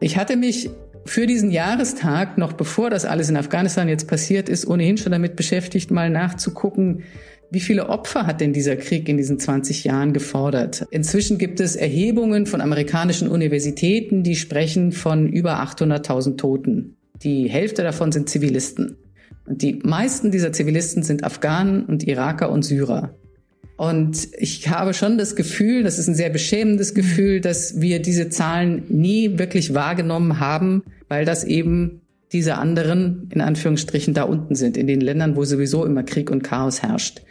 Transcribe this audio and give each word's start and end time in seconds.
Ich 0.00 0.16
hatte 0.16 0.36
mich 0.36 0.70
für 1.04 1.26
diesen 1.26 1.50
Jahrestag, 1.50 2.38
noch 2.38 2.54
bevor 2.54 2.90
das 2.90 3.04
alles 3.04 3.28
in 3.28 3.36
Afghanistan 3.36 3.88
jetzt 3.88 4.08
passiert 4.08 4.48
ist, 4.48 4.66
ohnehin 4.66 4.96
schon 4.96 5.12
damit 5.12 5.36
beschäftigt, 5.36 5.90
mal 5.90 6.10
nachzugucken, 6.10 7.04
wie 7.52 7.60
viele 7.60 7.88
Opfer 7.88 8.26
hat 8.26 8.40
denn 8.40 8.52
dieser 8.52 8.76
Krieg 8.76 9.08
in 9.08 9.16
diesen 9.16 9.40
20 9.40 9.82
Jahren 9.82 10.12
gefordert? 10.12 10.86
Inzwischen 10.90 11.36
gibt 11.36 11.58
es 11.58 11.74
Erhebungen 11.74 12.46
von 12.46 12.60
amerikanischen 12.60 13.28
Universitäten, 13.28 14.22
die 14.22 14.36
sprechen 14.36 14.92
von 14.92 15.28
über 15.28 15.60
800.000 15.60 16.36
Toten. 16.36 16.96
Die 17.22 17.50
Hälfte 17.50 17.82
davon 17.82 18.12
sind 18.12 18.28
Zivilisten. 18.28 18.96
Und 19.46 19.62
die 19.62 19.80
meisten 19.82 20.30
dieser 20.30 20.52
Zivilisten 20.52 21.02
sind 21.02 21.24
Afghanen 21.24 21.84
und 21.86 22.04
Iraker 22.06 22.50
und 22.50 22.62
Syrer. 22.62 23.16
Und 23.76 24.28
ich 24.36 24.68
habe 24.68 24.92
schon 24.92 25.16
das 25.16 25.36
Gefühl, 25.36 25.82
das 25.82 25.98
ist 25.98 26.06
ein 26.06 26.14
sehr 26.14 26.28
beschämendes 26.28 26.92
Gefühl, 26.92 27.40
dass 27.40 27.80
wir 27.80 28.02
diese 28.02 28.28
Zahlen 28.28 28.84
nie 28.88 29.38
wirklich 29.38 29.72
wahrgenommen 29.72 30.38
haben, 30.38 30.82
weil 31.08 31.24
das 31.24 31.44
eben 31.44 32.02
diese 32.32 32.56
anderen, 32.56 33.30
in 33.32 33.40
Anführungsstrichen, 33.40 34.14
da 34.14 34.24
unten 34.24 34.54
sind, 34.54 34.76
in 34.76 34.86
den 34.86 35.00
Ländern, 35.00 35.34
wo 35.34 35.44
sowieso 35.44 35.84
immer 35.84 36.02
Krieg 36.02 36.30
und 36.30 36.42
Chaos 36.42 36.82
herrscht. 36.82 37.22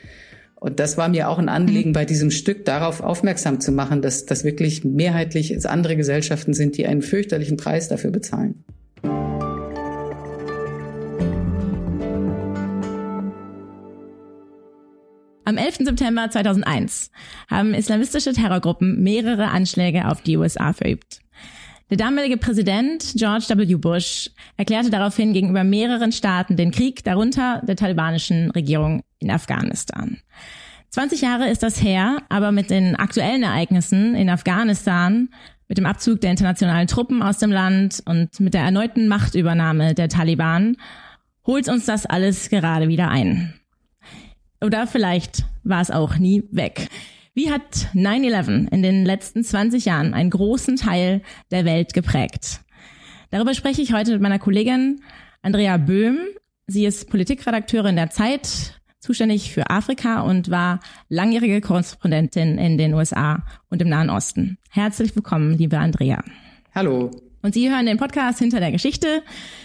Und 0.55 0.79
das 0.79 0.97
war 0.97 1.07
mir 1.07 1.29
auch 1.29 1.39
ein 1.39 1.49
Anliegen, 1.49 1.89
mhm. 1.89 1.93
bei 1.93 2.05
diesem 2.05 2.31
Stück 2.31 2.65
darauf 2.65 3.01
aufmerksam 3.01 3.61
zu 3.61 3.71
machen, 3.71 4.01
dass 4.01 4.25
das 4.25 4.43
wirklich 4.43 4.83
mehrheitlich 4.83 5.65
andere 5.67 5.95
Gesellschaften 5.95 6.53
sind, 6.53 6.77
die 6.77 6.85
einen 6.85 7.01
fürchterlichen 7.01 7.57
Preis 7.57 7.87
dafür 7.87 8.11
bezahlen. 8.11 8.63
11. 15.59 15.85
September 15.85 16.29
2001 16.29 17.11
haben 17.49 17.73
islamistische 17.73 18.33
Terrorgruppen 18.33 19.03
mehrere 19.03 19.49
Anschläge 19.49 20.07
auf 20.07 20.21
die 20.21 20.37
USA 20.37 20.73
verübt. 20.73 21.19
Der 21.89 21.97
damalige 21.97 22.37
Präsident 22.37 23.13
George 23.15 23.45
W. 23.49 23.75
Bush 23.75 24.29
erklärte 24.57 24.89
daraufhin 24.89 25.33
gegenüber 25.33 25.63
mehreren 25.63 26.11
Staaten 26.11 26.55
den 26.55 26.71
Krieg, 26.71 27.03
darunter 27.03 27.61
der 27.67 27.75
talibanischen 27.75 28.51
Regierung 28.51 29.03
in 29.19 29.31
Afghanistan. 29.31 30.19
20 30.91 31.21
Jahre 31.21 31.49
ist 31.49 31.63
das 31.63 31.83
her, 31.83 32.17
aber 32.29 32.51
mit 32.51 32.69
den 32.69 32.95
aktuellen 32.95 33.43
Ereignissen 33.43 34.15
in 34.15 34.29
Afghanistan, 34.29 35.29
mit 35.67 35.77
dem 35.77 35.85
Abzug 35.85 36.21
der 36.21 36.31
internationalen 36.31 36.87
Truppen 36.87 37.21
aus 37.21 37.37
dem 37.37 37.51
Land 37.51 38.01
und 38.05 38.39
mit 38.39 38.53
der 38.53 38.61
erneuten 38.61 39.07
Machtübernahme 39.07 39.93
der 39.93 40.09
Taliban 40.09 40.77
holt 41.45 41.67
uns 41.67 41.85
das 41.85 42.05
alles 42.05 42.49
gerade 42.49 42.87
wieder 42.87 43.09
ein. 43.09 43.58
Oder 44.61 44.87
vielleicht 44.87 45.45
war 45.63 45.81
es 45.81 45.91
auch 45.91 46.17
nie 46.17 46.43
weg. 46.51 46.89
Wie 47.33 47.51
hat 47.51 47.87
9-11 47.93 48.71
in 48.71 48.83
den 48.83 49.05
letzten 49.05 49.43
20 49.43 49.85
Jahren 49.85 50.13
einen 50.13 50.29
großen 50.29 50.75
Teil 50.75 51.21
der 51.51 51.63
Welt 51.63 51.93
geprägt? 51.93 52.61
Darüber 53.31 53.53
spreche 53.53 53.81
ich 53.81 53.93
heute 53.93 54.11
mit 54.11 54.21
meiner 54.21 54.39
Kollegin 54.39 55.01
Andrea 55.41 55.77
Böhm. 55.77 56.17
Sie 56.67 56.85
ist 56.85 57.09
Politikredakteurin 57.09 57.95
der 57.95 58.09
Zeit, 58.09 58.79
zuständig 58.99 59.53
für 59.53 59.69
Afrika 59.69 60.21
und 60.21 60.51
war 60.51 60.79
langjährige 61.07 61.61
Korrespondentin 61.61 62.57
in 62.57 62.77
den 62.77 62.93
USA 62.93 63.43
und 63.69 63.81
im 63.81 63.89
Nahen 63.89 64.09
Osten. 64.09 64.57
Herzlich 64.69 65.15
willkommen, 65.15 65.57
liebe 65.57 65.77
Andrea. 65.77 66.21
Hallo. 66.75 67.11
Und 67.41 67.53
Sie 67.53 67.69
hören 67.69 67.85
den 67.85 67.97
Podcast 67.97 68.39
Hinter 68.39 68.59
der 68.59 68.71
Geschichte. 68.71 69.23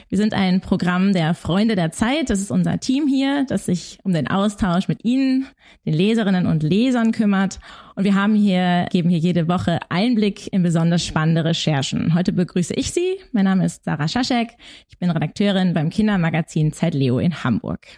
Wir 0.08 0.16
sind 0.16 0.32
ein 0.32 0.60
Programm 0.60 1.12
der 1.12 1.34
Freunde 1.34 1.74
der 1.74 1.90
Zeit. 1.90 2.30
Das 2.30 2.40
ist 2.40 2.52
unser 2.52 2.78
Team 2.78 3.08
hier, 3.08 3.44
das 3.48 3.66
sich 3.66 3.98
um 4.04 4.12
den 4.12 4.28
Austausch 4.28 4.86
mit 4.86 5.04
Ihnen, 5.04 5.46
den 5.84 5.94
Leserinnen 5.94 6.46
und 6.46 6.62
Lesern 6.62 7.10
kümmert. 7.10 7.58
Und 7.96 8.04
wir 8.04 8.14
haben 8.14 8.36
hier, 8.36 8.86
geben 8.92 9.10
hier 9.10 9.18
jede 9.18 9.48
Woche 9.48 9.80
Einblick 9.88 10.52
in 10.52 10.62
besonders 10.62 11.04
spannende 11.04 11.44
Recherchen. 11.44 12.14
Heute 12.14 12.32
begrüße 12.32 12.74
ich 12.74 12.92
Sie. 12.92 13.16
Mein 13.32 13.44
Name 13.44 13.64
ist 13.64 13.84
Sarah 13.84 14.06
Schaschek. 14.06 14.50
Ich 14.88 14.98
bin 14.98 15.10
Redakteurin 15.10 15.74
beim 15.74 15.90
Kindermagazin 15.90 16.72
Zeit 16.72 16.94
Leo 16.94 17.18
in 17.18 17.42
Hamburg. 17.42 17.88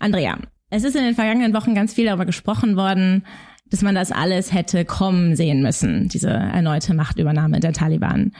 Andrea, 0.00 0.36
es 0.68 0.84
ist 0.84 0.96
in 0.96 1.04
den 1.04 1.14
vergangenen 1.14 1.54
Wochen 1.54 1.74
ganz 1.74 1.94
viel 1.94 2.04
darüber 2.04 2.26
gesprochen 2.26 2.76
worden, 2.76 3.24
dass 3.70 3.80
man 3.80 3.94
das 3.94 4.12
alles 4.12 4.52
hätte 4.52 4.84
kommen 4.84 5.34
sehen 5.34 5.62
müssen, 5.62 6.08
diese 6.08 6.28
erneute 6.28 6.92
Machtübernahme 6.92 7.60
der 7.60 7.72
Taliban. 7.72 8.32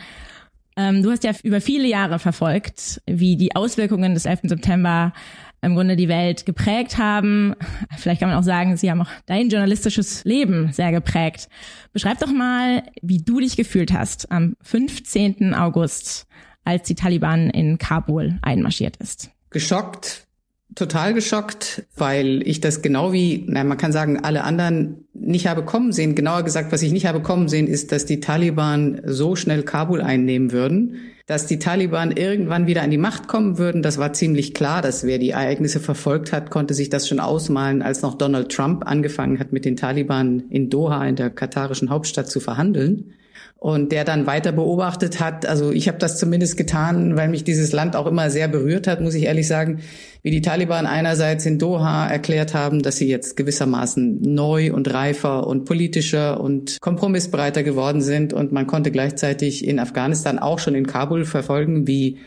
Ähm, 0.78 1.02
du 1.02 1.10
hast 1.10 1.24
ja 1.24 1.32
über 1.42 1.60
viele 1.60 1.88
Jahre 1.88 2.20
verfolgt, 2.20 3.02
wie 3.04 3.36
die 3.36 3.56
Auswirkungen 3.56 4.14
des 4.14 4.26
11. 4.26 4.42
September 4.44 5.12
im 5.60 5.74
Grunde 5.74 5.96
die 5.96 6.08
Welt 6.08 6.46
geprägt 6.46 6.98
haben. 6.98 7.56
Vielleicht 7.98 8.20
kann 8.20 8.28
man 8.28 8.38
auch 8.38 8.44
sagen, 8.44 8.76
sie 8.76 8.88
haben 8.88 9.02
auch 9.02 9.10
dein 9.26 9.48
journalistisches 9.48 10.22
Leben 10.22 10.72
sehr 10.72 10.92
geprägt. 10.92 11.48
Beschreib 11.92 12.20
doch 12.20 12.30
mal, 12.30 12.84
wie 13.02 13.18
du 13.18 13.40
dich 13.40 13.56
gefühlt 13.56 13.92
hast 13.92 14.30
am 14.30 14.54
15. 14.62 15.52
August, 15.52 16.28
als 16.62 16.86
die 16.86 16.94
Taliban 16.94 17.50
in 17.50 17.78
Kabul 17.78 18.38
einmarschiert 18.42 18.98
ist. 18.98 19.30
Geschockt, 19.50 20.27
total 20.78 21.12
geschockt, 21.12 21.84
weil 21.96 22.46
ich 22.46 22.60
das 22.60 22.82
genau 22.82 23.12
wie, 23.12 23.44
na, 23.46 23.64
man 23.64 23.76
kann 23.76 23.92
sagen, 23.92 24.20
alle 24.20 24.44
anderen 24.44 25.06
nicht 25.12 25.46
habe 25.46 25.64
kommen 25.64 25.92
sehen. 25.92 26.14
Genauer 26.14 26.44
gesagt, 26.44 26.72
was 26.72 26.82
ich 26.82 26.92
nicht 26.92 27.06
habe 27.06 27.20
kommen 27.20 27.48
sehen, 27.48 27.66
ist, 27.66 27.92
dass 27.92 28.06
die 28.06 28.20
Taliban 28.20 29.00
so 29.04 29.36
schnell 29.36 29.64
Kabul 29.64 30.00
einnehmen 30.00 30.52
würden. 30.52 30.96
Dass 31.26 31.46
die 31.46 31.58
Taliban 31.58 32.12
irgendwann 32.12 32.66
wieder 32.66 32.82
an 32.82 32.90
die 32.90 32.96
Macht 32.96 33.28
kommen 33.28 33.58
würden, 33.58 33.82
das 33.82 33.98
war 33.98 34.14
ziemlich 34.14 34.54
klar. 34.54 34.80
Dass 34.80 35.04
wer 35.04 35.18
die 35.18 35.30
Ereignisse 35.30 35.80
verfolgt 35.80 36.32
hat, 36.32 36.50
konnte 36.50 36.72
sich 36.72 36.88
das 36.88 37.06
schon 37.08 37.20
ausmalen, 37.20 37.82
als 37.82 38.00
noch 38.00 38.14
Donald 38.16 38.50
Trump 38.50 38.86
angefangen 38.86 39.38
hat, 39.38 39.52
mit 39.52 39.64
den 39.64 39.76
Taliban 39.76 40.44
in 40.48 40.70
Doha, 40.70 41.06
in 41.06 41.16
der 41.16 41.28
katarischen 41.28 41.90
Hauptstadt, 41.90 42.30
zu 42.30 42.40
verhandeln 42.40 43.12
und 43.56 43.90
der 43.90 44.04
dann 44.04 44.26
weiter 44.26 44.52
beobachtet 44.52 45.18
hat. 45.18 45.44
Also 45.44 45.72
ich 45.72 45.88
habe 45.88 45.98
das 45.98 46.16
zumindest 46.16 46.56
getan, 46.56 47.16
weil 47.16 47.28
mich 47.28 47.42
dieses 47.42 47.72
Land 47.72 47.96
auch 47.96 48.06
immer 48.06 48.30
sehr 48.30 48.46
berührt 48.46 48.86
hat, 48.86 49.00
muss 49.00 49.14
ich 49.14 49.24
ehrlich 49.24 49.48
sagen, 49.48 49.80
wie 50.22 50.30
die 50.30 50.42
Taliban 50.42 50.86
einerseits 50.86 51.44
in 51.44 51.58
Doha 51.58 52.06
erklärt 52.06 52.54
haben, 52.54 52.82
dass 52.82 52.98
sie 52.98 53.08
jetzt 53.08 53.36
gewissermaßen 53.36 54.22
neu 54.22 54.72
und 54.72 54.92
reifer 54.92 55.46
und 55.46 55.64
politischer 55.64 56.40
und 56.40 56.80
kompromissbereiter 56.80 57.64
geworden 57.64 58.00
sind 58.00 58.32
und 58.32 58.52
man 58.52 58.68
konnte 58.68 58.92
gleichzeitig 58.92 59.66
in 59.66 59.80
Afghanistan 59.80 60.38
auch 60.38 60.60
schon 60.60 60.76
in 60.76 60.86
Kabul 60.86 61.24
verfolgen, 61.24 61.88
wie 61.88 62.18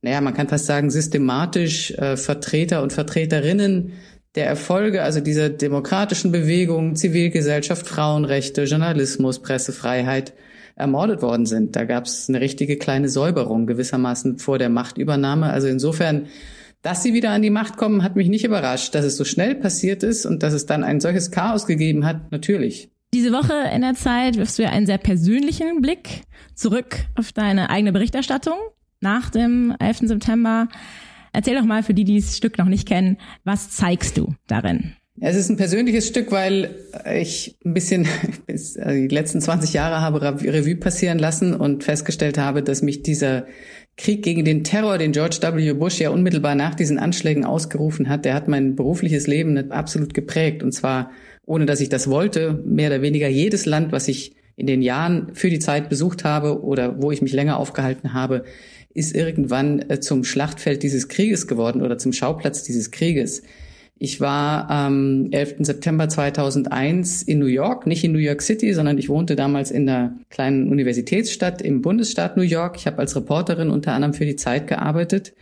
naja, 0.00 0.20
man 0.20 0.34
kann 0.34 0.46
fast 0.46 0.66
sagen, 0.66 0.90
systematisch 0.90 1.90
äh, 1.92 2.16
Vertreter 2.16 2.82
und 2.82 2.92
Vertreterinnen 2.92 3.94
der 4.36 4.46
Erfolge, 4.46 5.02
also 5.02 5.20
dieser 5.20 5.48
demokratischen 5.48 6.30
Bewegung, 6.30 6.94
Zivilgesellschaft, 6.94 7.88
Frauenrechte, 7.88 8.62
Journalismus, 8.64 9.40
Pressefreiheit 9.40 10.34
ermordet 10.78 11.22
worden 11.22 11.46
sind. 11.46 11.76
Da 11.76 11.84
gab 11.84 12.06
es 12.06 12.28
eine 12.28 12.40
richtige 12.40 12.76
kleine 12.76 13.08
Säuberung 13.08 13.66
gewissermaßen 13.66 14.38
vor 14.38 14.58
der 14.58 14.68
Machtübernahme. 14.68 15.50
Also 15.50 15.68
insofern, 15.68 16.26
dass 16.82 17.02
sie 17.02 17.14
wieder 17.14 17.30
an 17.30 17.42
die 17.42 17.50
Macht 17.50 17.76
kommen, 17.76 18.02
hat 18.02 18.16
mich 18.16 18.28
nicht 18.28 18.44
überrascht. 18.44 18.94
Dass 18.94 19.04
es 19.04 19.16
so 19.16 19.24
schnell 19.24 19.54
passiert 19.54 20.02
ist 20.02 20.26
und 20.26 20.42
dass 20.42 20.54
es 20.54 20.66
dann 20.66 20.84
ein 20.84 21.00
solches 21.00 21.30
Chaos 21.30 21.66
gegeben 21.66 22.04
hat, 22.04 22.30
natürlich. 22.30 22.90
Diese 23.14 23.32
Woche 23.32 23.54
in 23.74 23.80
der 23.80 23.94
Zeit 23.94 24.36
wirfst 24.36 24.58
du 24.58 24.64
ja 24.64 24.70
einen 24.70 24.86
sehr 24.86 24.98
persönlichen 24.98 25.80
Blick 25.80 26.22
zurück 26.54 26.96
auf 27.14 27.32
deine 27.32 27.70
eigene 27.70 27.92
Berichterstattung 27.92 28.58
nach 29.00 29.30
dem 29.30 29.74
11. 29.78 30.00
September. 30.02 30.68
Erzähl 31.32 31.56
doch 31.56 31.64
mal 31.64 31.82
für 31.82 31.94
die, 31.94 32.04
die 32.04 32.20
das 32.20 32.36
Stück 32.36 32.58
noch 32.58 32.66
nicht 32.66 32.86
kennen, 32.86 33.16
was 33.44 33.70
zeigst 33.70 34.18
du 34.18 34.34
darin? 34.46 34.94
Es 35.20 35.36
ist 35.36 35.48
ein 35.48 35.56
persönliches 35.56 36.06
Stück, 36.06 36.30
weil 36.30 36.76
ich 37.12 37.56
ein 37.64 37.74
bisschen 37.74 38.06
bis 38.46 38.76
äh, 38.76 39.08
die 39.08 39.14
letzten 39.14 39.40
20 39.40 39.72
Jahre 39.72 40.00
habe 40.00 40.20
Revue 40.22 40.76
passieren 40.76 41.18
lassen 41.18 41.54
und 41.54 41.84
festgestellt 41.84 42.38
habe, 42.38 42.62
dass 42.62 42.82
mich 42.82 43.02
dieser 43.02 43.46
Krieg 43.96 44.22
gegen 44.22 44.44
den 44.44 44.62
Terror, 44.62 44.96
den 44.96 45.10
George 45.10 45.38
W. 45.40 45.72
Bush 45.72 45.98
ja 45.98 46.10
unmittelbar 46.10 46.54
nach 46.54 46.74
diesen 46.76 46.98
Anschlägen 46.98 47.44
ausgerufen 47.44 48.08
hat, 48.08 48.24
der 48.24 48.34
hat 48.34 48.46
mein 48.46 48.76
berufliches 48.76 49.26
Leben 49.26 49.72
absolut 49.72 50.14
geprägt. 50.14 50.62
Und 50.62 50.72
zwar, 50.72 51.10
ohne 51.46 51.66
dass 51.66 51.80
ich 51.80 51.88
das 51.88 52.08
wollte, 52.08 52.62
mehr 52.64 52.90
oder 52.90 53.02
weniger 53.02 53.28
jedes 53.28 53.66
Land, 53.66 53.90
was 53.90 54.06
ich 54.06 54.36
in 54.54 54.66
den 54.68 54.82
Jahren 54.82 55.34
für 55.34 55.50
die 55.50 55.58
Zeit 55.58 55.88
besucht 55.88 56.24
habe 56.24 56.62
oder 56.62 57.02
wo 57.02 57.10
ich 57.10 57.22
mich 57.22 57.32
länger 57.32 57.58
aufgehalten 57.58 58.12
habe, 58.12 58.44
ist 58.94 59.14
irgendwann 59.14 59.88
äh, 59.90 59.98
zum 60.00 60.22
Schlachtfeld 60.22 60.82
dieses 60.82 61.08
Krieges 61.08 61.48
geworden 61.48 61.82
oder 61.82 61.98
zum 61.98 62.12
Schauplatz 62.12 62.62
dieses 62.62 62.92
Krieges. 62.92 63.42
Ich 64.00 64.20
war 64.20 64.70
am 64.70 65.28
11. 65.32 65.56
September 65.60 66.08
2001 66.08 67.22
in 67.22 67.40
New 67.40 67.46
York, 67.46 67.86
nicht 67.86 68.04
in 68.04 68.12
New 68.12 68.18
York 68.18 68.42
City, 68.42 68.72
sondern 68.72 68.96
ich 68.96 69.08
wohnte 69.08 69.34
damals 69.34 69.72
in 69.72 69.88
einer 69.88 70.16
kleinen 70.30 70.70
Universitätsstadt 70.70 71.60
im 71.62 71.82
Bundesstaat 71.82 72.36
New 72.36 72.44
York. 72.44 72.76
Ich 72.76 72.86
habe 72.86 72.98
als 72.98 73.16
Reporterin 73.16 73.70
unter 73.70 73.92
anderem 73.92 74.14
für 74.14 74.24
die 74.24 74.36
Zeit 74.36 74.68
gearbeitet. 74.68 75.34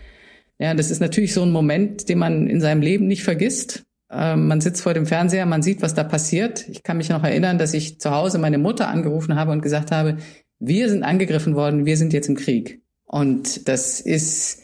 Ja, 0.58 0.72
das 0.72 0.90
ist 0.90 1.00
natürlich 1.00 1.34
so 1.34 1.42
ein 1.42 1.50
Moment, 1.50 2.08
den 2.08 2.18
man 2.18 2.46
in 2.46 2.62
seinem 2.62 2.80
Leben 2.80 3.06
nicht 3.06 3.24
vergisst. 3.24 3.84
Ähm, 4.10 4.48
man 4.48 4.62
sitzt 4.62 4.80
vor 4.80 4.94
dem 4.94 5.04
Fernseher, 5.04 5.44
man 5.44 5.62
sieht, 5.62 5.82
was 5.82 5.92
da 5.92 6.02
passiert. 6.02 6.66
Ich 6.70 6.82
kann 6.82 6.96
mich 6.96 7.10
noch 7.10 7.24
erinnern, 7.24 7.58
dass 7.58 7.74
ich 7.74 8.00
zu 8.00 8.10
Hause 8.10 8.38
meine 8.38 8.58
Mutter 8.58 8.88
angerufen 8.88 9.34
habe 9.34 9.52
und 9.52 9.60
gesagt 9.60 9.90
habe, 9.90 10.16
wir 10.58 10.88
sind 10.88 11.02
angegriffen 11.02 11.56
worden, 11.56 11.84
wir 11.84 11.98
sind 11.98 12.14
jetzt 12.14 12.28
im 12.28 12.36
Krieg. 12.36 12.80
Und 13.04 13.68
das 13.68 14.00
ist 14.00 14.62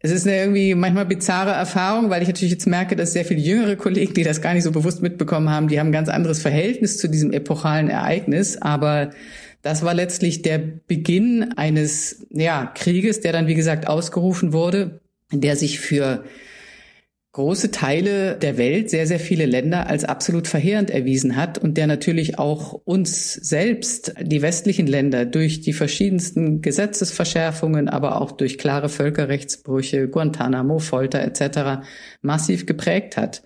es 0.00 0.10
ist 0.10 0.26
eine 0.26 0.38
irgendwie 0.38 0.74
manchmal 0.74 1.06
bizarre 1.06 1.52
Erfahrung, 1.52 2.10
weil 2.10 2.22
ich 2.22 2.28
natürlich 2.28 2.52
jetzt 2.52 2.66
merke, 2.66 2.96
dass 2.96 3.12
sehr 3.12 3.24
viele 3.24 3.40
jüngere 3.40 3.76
Kollegen, 3.76 4.14
die 4.14 4.24
das 4.24 4.42
gar 4.42 4.54
nicht 4.54 4.64
so 4.64 4.70
bewusst 4.70 5.02
mitbekommen 5.02 5.48
haben, 5.50 5.68
die 5.68 5.80
haben 5.80 5.88
ein 5.88 5.92
ganz 5.92 6.08
anderes 6.08 6.40
Verhältnis 6.42 6.98
zu 6.98 7.08
diesem 7.08 7.32
epochalen 7.32 7.88
Ereignis. 7.88 8.60
Aber 8.60 9.10
Das 9.62 9.82
war 9.82 9.94
letztlich 9.94 10.42
der 10.42 10.58
Beginn 10.58 11.54
eines 11.56 12.26
ja, 12.30 12.70
Krieges, 12.74 13.20
der 13.20 13.32
dann, 13.32 13.48
wie 13.48 13.56
gesagt, 13.56 13.88
ausgerufen 13.88 14.52
wurde, 14.52 15.00
der 15.32 15.56
sich 15.56 15.80
für 15.80 16.24
große 17.36 17.70
Teile 17.70 18.38
der 18.38 18.56
Welt, 18.56 18.88
sehr, 18.88 19.06
sehr 19.06 19.20
viele 19.20 19.44
Länder 19.44 19.88
als 19.88 20.04
absolut 20.04 20.48
verheerend 20.48 20.88
erwiesen 20.88 21.36
hat 21.36 21.58
und 21.58 21.76
der 21.76 21.86
natürlich 21.86 22.38
auch 22.38 22.72
uns 22.72 23.34
selbst, 23.34 24.14
die 24.22 24.40
westlichen 24.40 24.86
Länder, 24.86 25.26
durch 25.26 25.60
die 25.60 25.74
verschiedensten 25.74 26.62
Gesetzesverschärfungen, 26.62 27.90
aber 27.90 28.22
auch 28.22 28.32
durch 28.32 28.56
klare 28.56 28.88
Völkerrechtsbrüche, 28.88 30.08
Guantanamo, 30.08 30.78
Folter 30.78 31.20
etc. 31.20 31.86
massiv 32.22 32.64
geprägt 32.64 33.18
hat. 33.18 33.42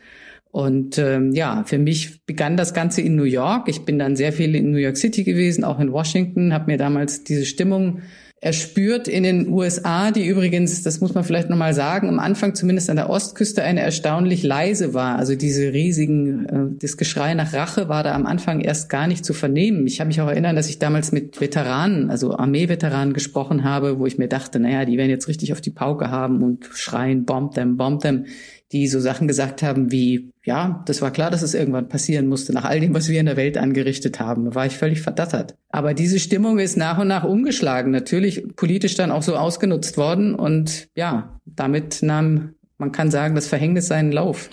Und 0.52 0.96
ähm, 0.98 1.32
ja, 1.32 1.64
für 1.66 1.78
mich 1.78 2.24
begann 2.26 2.56
das 2.56 2.72
Ganze 2.74 3.00
in 3.00 3.16
New 3.16 3.24
York. 3.24 3.68
Ich 3.68 3.84
bin 3.84 3.98
dann 3.98 4.14
sehr 4.14 4.32
viel 4.32 4.54
in 4.54 4.70
New 4.70 4.78
York 4.78 4.98
City 4.98 5.24
gewesen, 5.24 5.64
auch 5.64 5.80
in 5.80 5.90
Washington, 5.90 6.52
habe 6.52 6.70
mir 6.70 6.78
damals 6.78 7.24
diese 7.24 7.44
Stimmung 7.44 8.02
er 8.42 8.54
spürt 8.54 9.06
in 9.06 9.22
den 9.22 9.48
USA, 9.48 10.10
die 10.10 10.26
übrigens, 10.26 10.82
das 10.82 11.00
muss 11.02 11.12
man 11.12 11.24
vielleicht 11.24 11.50
nochmal 11.50 11.74
sagen, 11.74 12.08
am 12.08 12.18
Anfang 12.18 12.54
zumindest 12.54 12.88
an 12.88 12.96
der 12.96 13.10
Ostküste 13.10 13.62
eine 13.62 13.80
erstaunlich 13.80 14.42
leise 14.42 14.94
war. 14.94 15.18
Also 15.18 15.34
diese 15.34 15.74
riesigen, 15.74 16.46
äh, 16.46 16.78
das 16.80 16.96
Geschrei 16.96 17.34
nach 17.34 17.52
Rache 17.52 17.90
war 17.90 18.02
da 18.02 18.14
am 18.14 18.24
Anfang 18.24 18.60
erst 18.60 18.88
gar 18.88 19.06
nicht 19.06 19.26
zu 19.26 19.34
vernehmen. 19.34 19.86
Ich 19.86 20.00
habe 20.00 20.08
mich 20.08 20.22
auch 20.22 20.28
erinnern, 20.28 20.56
dass 20.56 20.70
ich 20.70 20.78
damals 20.78 21.12
mit 21.12 21.38
Veteranen, 21.42 22.10
also 22.10 22.34
Armeeveteranen 22.34 23.12
gesprochen 23.12 23.62
habe, 23.62 23.98
wo 23.98 24.06
ich 24.06 24.16
mir 24.16 24.28
dachte, 24.28 24.58
naja, 24.58 24.86
die 24.86 24.96
werden 24.96 25.10
jetzt 25.10 25.28
richtig 25.28 25.52
auf 25.52 25.60
die 25.60 25.70
Pauke 25.70 26.10
haben 26.10 26.42
und 26.42 26.64
schreien, 26.72 27.26
bomb 27.26 27.54
them, 27.54 27.76
bomb 27.76 28.00
them 28.00 28.24
die 28.72 28.86
so 28.86 29.00
Sachen 29.00 29.26
gesagt 29.26 29.62
haben 29.62 29.90
wie, 29.90 30.29
ja, 30.42 30.82
das 30.86 31.02
war 31.02 31.10
klar, 31.10 31.30
dass 31.30 31.42
es 31.42 31.54
irgendwann 31.54 31.88
passieren 31.88 32.26
musste, 32.26 32.52
nach 32.52 32.64
all 32.64 32.80
dem, 32.80 32.94
was 32.94 33.08
wir 33.08 33.20
in 33.20 33.26
der 33.26 33.36
Welt 33.36 33.58
angerichtet 33.58 34.20
haben. 34.20 34.54
War 34.54 34.66
ich 34.66 34.76
völlig 34.76 35.02
verdattert. 35.02 35.54
Aber 35.68 35.92
diese 35.92 36.18
Stimmung 36.18 36.58
ist 36.58 36.76
nach 36.76 36.98
und 36.98 37.08
nach 37.08 37.24
umgeschlagen, 37.24 37.90
natürlich 37.90 38.56
politisch 38.56 38.94
dann 38.94 39.10
auch 39.10 39.22
so 39.22 39.36
ausgenutzt 39.36 39.98
worden 39.98 40.34
und 40.34 40.88
ja, 40.96 41.38
damit 41.44 42.02
nahm, 42.02 42.54
man 42.78 42.92
kann 42.92 43.10
sagen, 43.10 43.34
das 43.34 43.48
Verhängnis 43.48 43.88
seinen 43.88 44.12
Lauf. 44.12 44.48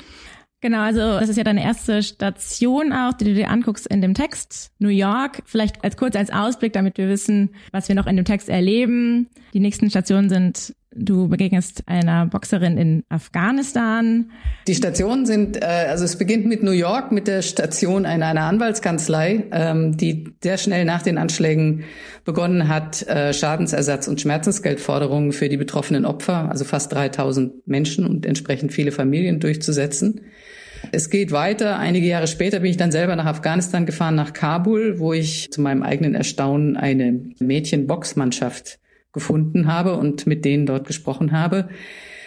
Genau, 0.60 0.82
also 0.82 1.00
das 1.00 1.30
ist 1.30 1.38
ja 1.38 1.44
deine 1.44 1.64
erste 1.64 2.02
Station 2.02 2.92
auch, 2.92 3.14
die 3.14 3.26
du 3.26 3.34
dir 3.36 3.50
anguckst 3.50 3.86
in 3.88 4.02
dem 4.02 4.16
Text. 4.16 4.72
New 4.80 4.90
York, 4.90 5.44
vielleicht 5.46 5.84
als 5.84 5.98
kurz 5.98 6.16
als 6.16 6.32
Ausblick, 6.32 6.74
damit 6.74 6.98
wir 6.98 7.08
wissen, 7.08 7.52
was 7.72 7.88
wir 7.88 7.96
noch 7.96 8.08
in 8.08 8.16
dem 8.16 8.26
Text 8.26 8.50
erleben. 8.50 9.30
Die 9.54 9.60
nächsten 9.60 9.90
Stationen 9.90 10.30
sind 10.30 10.74
Du 11.00 11.28
begegnest 11.28 11.84
einer 11.86 12.26
Boxerin 12.26 12.78
in 12.78 13.04
Afghanistan. 13.10 14.32
Die 14.68 14.74
Stationen 14.74 15.28
sind, 15.28 15.62
äh, 15.62 15.66
also 15.90 16.06
es 16.06 16.18
beginnt 16.18 16.48
mit 16.48 16.64
New 16.64 16.72
York, 16.72 17.12
mit 17.12 17.28
der 17.28 17.44
Station 17.44 18.06
einer, 18.06 18.26
einer 18.26 18.44
Anwaltskanzlei, 18.44 19.46
ähm, 19.52 19.96
die 19.96 20.28
sehr 20.42 20.58
schnell 20.58 20.86
nach 20.86 21.04
den 21.04 21.20
Anschlägen 21.20 21.84
begonnen 22.26 22.68
hat, 22.68 23.08
äh, 23.08 23.32
Schadensersatz 23.32 24.08
und 24.08 24.20
Schmerzensgeldforderungen 24.20 25.34
für 25.34 25.50
die 25.50 25.58
betroffenen 25.58 26.06
Opfer, 26.06 26.50
also 26.50 26.66
fast 26.66 26.92
3000 26.94 27.68
Menschen 27.68 28.06
und 28.06 28.26
entsprechend 28.26 28.74
viele 28.74 28.92
Familien 28.92 29.40
durchzusetzen. 29.40 30.22
Es 30.92 31.10
geht 31.10 31.32
weiter. 31.32 31.78
Einige 31.78 32.08
Jahre 32.08 32.28
später 32.28 32.60
bin 32.60 32.72
ich 32.72 32.78
dann 32.78 32.92
selber 32.92 33.16
nach 33.16 33.26
Afghanistan 33.26 33.86
gefahren, 33.86 34.16
nach 34.16 34.34
Kabul, 34.34 35.00
wo 35.00 35.14
ich 35.14 35.52
zu 35.52 35.62
meinem 35.62 35.84
eigenen 35.84 36.16
Erstaunen 36.16 36.76
eine 36.76 37.20
Mädchenboxmannschaft 37.40 38.80
gefunden 39.18 39.68
habe 39.68 39.96
und 39.96 40.28
mit 40.28 40.46
denen 40.46 40.66
dort 40.66 40.88
gesprochen 40.88 41.32
habe. 41.32 41.70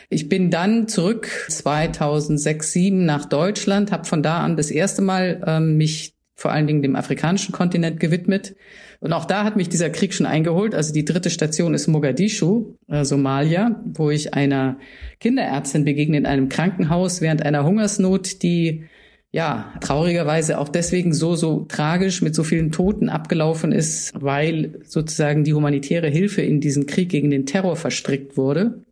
Ich 0.09 0.29
bin 0.29 0.51
dann 0.51 0.89
zurück 0.89 1.31
2006, 1.49 2.73
2007 2.73 3.07
nach 3.07 3.27
Deutschland, 3.27 3.93
habe 3.93 4.05
von 4.05 4.23
da 4.23 4.41
an 4.41 4.57
das 4.57 4.71
erste 4.71 5.03
Mal 5.03 5.43
ähm, 5.47 5.77
mich 5.77 6.15
vor 6.35 6.51
allen 6.51 6.67
Dingen 6.67 6.83
dem 6.83 6.97
afrikanischen 6.97 7.53
Kontinent 7.53 8.01
gewidmet. 8.01 8.57
Und 8.99 9.13
auch 9.13 9.25
da 9.25 9.45
hat 9.45 9.57
mich 9.57 9.69
dieser 9.69 9.91
Krieg 9.91 10.13
schon 10.13 10.27
eingeholt. 10.27 10.75
Also 10.75 10.93
die 10.93 11.05
dritte 11.05 11.31
Station 11.31 11.75
ist 11.75 11.87
Mogadischu, 11.87 12.77
äh, 12.89 13.05
Somalia, 13.05 13.81
wo 13.85 14.11
ich 14.11 14.35
einer 14.35 14.79
Kinderärztin 15.21 15.85
begegne 15.85 16.19
in 16.19 16.27
einem 16.27 16.49
Krankenhaus 16.49 17.21
während 17.21 17.43
einer 17.45 17.65
Hungersnot, 17.65 18.43
die 18.43 18.85
ja, 19.33 19.73
traurigerweise 19.81 20.59
auch 20.59 20.69
deswegen 20.69 21.13
so, 21.13 21.37
so 21.37 21.65
tragisch 21.69 22.21
mit 22.21 22.35
so 22.35 22.43
vielen 22.43 22.73
Toten 22.73 23.09
abgelaufen 23.09 23.71
ist, 23.71 24.13
weil 24.21 24.81
sozusagen 24.85 25.45
die 25.45 25.55
humanitäre 25.55 26.09
Hilfe 26.09 26.43
in 26.43 26.61
diesen 26.61 26.87
Krieg 26.87 27.09
gegen 27.11 27.31
den 27.31 27.47
Terror 27.47 27.77
verstrickt 27.77 28.37
wurde. 28.37 28.85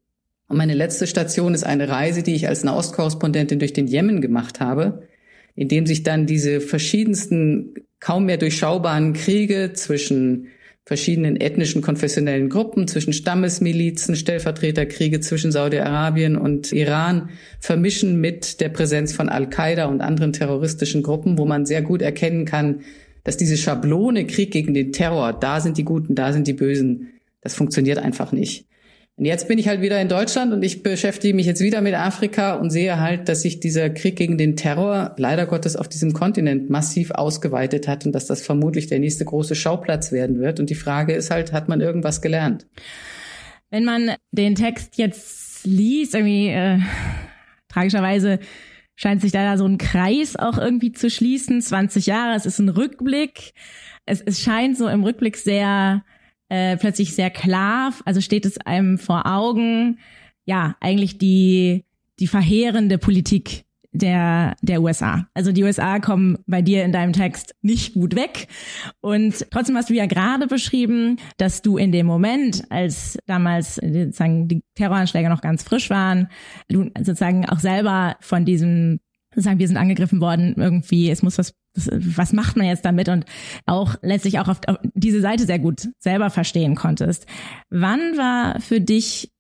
Und 0.47 0.57
meine 0.57 0.75
letzte 0.75 1.09
Station 1.09 1.55
ist 1.55 1.65
eine 1.65 1.89
Reise, 1.89 2.23
die 2.23 2.35
ich 2.35 2.47
als 2.49 2.63
Nahostkorrespondentin 2.63 3.59
durch 3.59 3.73
den 3.73 3.89
Jemen 3.89 4.21
gemacht 4.21 4.61
habe, 4.61 5.03
in 5.57 5.69
dem 5.69 5.87
sich 5.87 6.05
dann 6.05 6.27
diese 6.27 6.61
verschiedensten, 6.61 7.75
kaum 7.99 8.27
mehr 8.27 8.39
durchschaubaren 8.39 9.15
Kriege 9.15 9.73
zwischen 9.75 10.47
verschiedenen 10.89 11.37
ethnischen, 11.37 11.83
konfessionellen 11.83 12.49
Gruppen, 12.49 12.89
zwischen 12.89 13.13
Stammesmilizen, 13.13 14.17
Stellvertreterkriege 14.17 15.21
zwischen 15.21 15.53
Saudi-Arabien 15.53 16.35
und 16.35 16.73
Iran 16.73 17.29
vermischen 17.61 18.23
mit 18.23 18.63
der 18.63 18.71
Präsenz 18.71 19.13
von 19.13 19.29
Al-Qaida 19.29 19.85
und 19.85 20.01
anderen 20.01 20.33
terroristischen 20.33 21.03
Gruppen, 21.03 21.37
wo 21.37 21.45
man 21.45 21.67
sehr 21.67 21.83
gut 21.83 22.01
erkennen 22.01 22.47
kann, 22.47 22.81
dass 23.23 23.37
diese 23.37 23.59
Schablone 23.59 24.27
Krieg 24.27 24.51
gegen 24.51 24.73
den 24.73 24.91
Terror, 24.93 25.35
da 25.35 25.61
sind 25.61 25.77
die 25.77 25.85
Guten, 25.85 26.15
da 26.15 26.33
sind 26.33 26.47
die 26.47 26.55
Bösen, 26.55 27.09
das 27.43 27.55
funktioniert 27.55 27.99
einfach 27.99 28.33
nicht. 28.33 28.65
Und 29.19 29.25
jetzt 29.25 29.49
bin 29.49 29.59
ich 29.59 29.67
halt 29.67 29.83
wieder 29.83 30.01
in 30.01 30.09
Deutschland 30.09 30.53
und 30.53 30.63
ich 30.63 30.85
beschäftige 30.85 31.35
mich 31.35 31.45
jetzt 31.45 31.61
wieder 31.61 31.81
mit 31.81 31.93
Afrika 31.95 32.55
und 32.55 32.71
sehe 32.71 33.01
halt, 33.01 33.29
dass 33.29 33.43
sich 33.43 33.59
dieser 33.59 33.91
Krieg 33.91 34.15
gegen 34.15 34.39
den 34.39 34.55
Terror 34.55 35.17
leider 35.19 35.45
Gottes 35.47 35.75
auf 35.75 35.89
diesem 35.89 36.13
Kontinent 36.13 36.71
massiv 36.71 37.11
ausgeweitet 37.11 37.89
hat 37.89 38.07
und 38.07 38.13
dass 38.13 38.27
das 38.27 38.43
vermutlich 38.43 38.87
der 38.87 39.01
nächste 39.01 39.25
große 39.25 39.57
Schauplatz 39.57 40.13
werden 40.13 40.39
wird. 40.39 40.61
Und 40.61 40.71
die 40.71 40.77
Frage 40.77 41.15
ist 41.15 41.33
halt, 41.33 41.53
hat 41.53 41.69
man 41.69 41.81
irgendwas 41.81 42.23
gelernt? 42.23 42.69
Wenn 43.71 43.85
man 43.85 44.13
den 44.31 44.55
Text 44.55 44.99
jetzt 44.99 45.67
liest, 45.67 46.15
irgendwie 46.15 46.51
äh, 46.51 46.79
tragischerweise 47.69 48.39
scheint 48.95 49.21
sich 49.21 49.33
da 49.33 49.59
so 49.59 49.67
ein 49.67 49.79
Kreis 49.79 50.37
auch 50.37 50.59
irgendwie 50.59 50.93
zu 50.93 51.11
schließen. 51.11 51.61
20 51.61 52.07
Jahre, 52.07 52.37
es 52.37 52.47
ist 52.47 52.61
ein 52.61 52.69
Rückblick. 52.69 53.53
Es, 54.07 54.21
es 54.21 54.41
scheint 54.41 54.79
so 54.79 54.87
im 54.87 55.03
Rückblick 55.03 55.37
sehr 55.37 56.05
äh, 56.49 56.77
plötzlich 56.77 57.15
sehr 57.15 57.31
klar, 57.31 57.93
also 58.05 58.21
steht 58.21 58.47
es 58.47 58.59
einem 58.59 58.99
vor 58.99 59.27
Augen, 59.27 59.99
ja, 60.45 60.77
eigentlich 60.81 61.19
die, 61.19 61.85
die 62.21 62.27
verheerende 62.27 62.99
Politik 62.99 63.65
der, 63.93 64.57
der 64.63 64.83
USA. 64.83 65.27
Also 65.35 65.53
die 65.53 65.65
USA 65.65 65.99
kommen 65.99 66.39
bei 66.47 66.63
dir 66.63 66.85
in 66.85 66.93
deinem 66.93 67.13
Text 67.13 67.55
nicht 67.63 67.95
gut 67.95 68.15
weg. 68.15 68.49
Und 69.01 69.47
trotzdem 69.51 69.77
hast 69.77 69.91
du 69.91 69.95
ja 69.95 70.07
gerade 70.07 70.47
beschrieben, 70.47 71.19
dass 71.37 71.63
du 71.63 71.77
in 71.77 71.93
dem 71.93 72.07
Moment, 72.07 72.65
als 72.71 73.19
damals 73.27 73.77
sozusagen 73.77 74.49
die 74.49 74.63
Terroranschläge 74.75 75.29
noch 75.29 75.41
ganz 75.41 75.63
frisch 75.63 75.91
waren, 75.91 76.29
du 76.69 76.91
sozusagen 76.99 77.47
auch 77.49 77.61
selber 77.61 78.17
von 78.21 78.45
diesem 78.45 79.01
sagen, 79.35 79.59
wir 79.59 79.69
sind 79.69 79.77
angegriffen 79.77 80.21
worden, 80.21 80.55
irgendwie, 80.57 81.11
es 81.11 81.23
muss 81.23 81.39
was, 81.39 81.55
was 81.93 82.33
macht 82.33 82.57
man 82.57 82.67
jetzt 82.67 82.85
damit 82.85 83.09
und 83.09 83.25
auch 83.67 83.97
letztlich 84.03 84.39
auch 84.39 84.49
auf, 84.49 84.61
diese 84.95 85.21
Seite 85.21 85.47
sehr 85.47 85.59
gut 85.59 85.89
selber 85.99 86.31
verstehen 86.31 86.75
konntest. 86.75 87.27
Wann 87.71 88.17
war 88.17 88.61
für 88.61 88.81
dich 88.81 89.33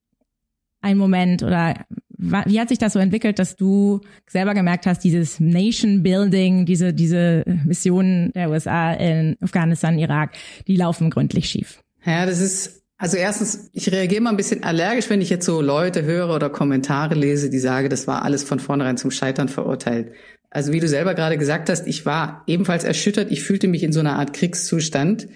ein 0.80 0.98
Moment 0.98 1.42
oder 1.42 1.74
wie 2.18 2.60
hat 2.60 2.68
sich 2.68 2.78
das 2.78 2.94
so 2.94 2.98
entwickelt, 2.98 3.38
dass 3.38 3.56
du 3.56 4.00
selber 4.28 4.54
gemerkt 4.54 4.86
hast, 4.86 5.04
dieses 5.04 5.38
Nation 5.38 6.02
Building, 6.02 6.66
diese, 6.66 6.92
diese 6.92 7.44
Missionen 7.64 8.32
der 8.32 8.50
USA 8.50 8.92
in 8.92 9.36
Afghanistan, 9.40 9.98
Irak, 9.98 10.32
die 10.66 10.76
laufen 10.76 11.10
gründlich 11.10 11.48
schief? 11.48 11.80
Ja, 12.04 12.26
das 12.26 12.40
ist 12.40 12.78
also 13.00 13.16
erstens, 13.16 13.70
ich 13.72 13.92
reagiere 13.92 14.20
mal 14.20 14.30
ein 14.30 14.36
bisschen 14.36 14.64
allergisch, 14.64 15.08
wenn 15.08 15.20
ich 15.20 15.30
jetzt 15.30 15.46
so 15.46 15.60
Leute 15.60 16.02
höre 16.02 16.34
oder 16.34 16.50
Kommentare 16.50 17.14
lese, 17.14 17.48
die 17.48 17.60
sagen, 17.60 17.88
das 17.88 18.08
war 18.08 18.22
alles 18.22 18.42
von 18.42 18.58
vornherein 18.58 18.96
zum 18.96 19.12
Scheitern 19.12 19.48
verurteilt. 19.48 20.12
Also 20.50 20.72
wie 20.72 20.80
du 20.80 20.88
selber 20.88 21.14
gerade 21.14 21.36
gesagt 21.36 21.68
hast, 21.68 21.86
ich 21.86 22.06
war 22.06 22.42
ebenfalls 22.46 22.84
erschüttert. 22.84 23.30
Ich 23.30 23.42
fühlte 23.42 23.68
mich 23.68 23.82
in 23.82 23.92
so 23.92 24.00
einer 24.00 24.18
Art 24.18 24.32
Kriegszustand. 24.32 25.28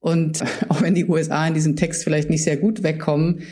Und 0.00 0.42
auch 0.68 0.82
wenn 0.82 0.94
die 0.94 1.06
USA 1.06 1.46
in 1.46 1.54
diesem 1.54 1.76
Text 1.76 2.04
vielleicht 2.04 2.30
nicht 2.30 2.44
sehr 2.44 2.56
gut 2.56 2.82
wegkommen, 2.82 3.42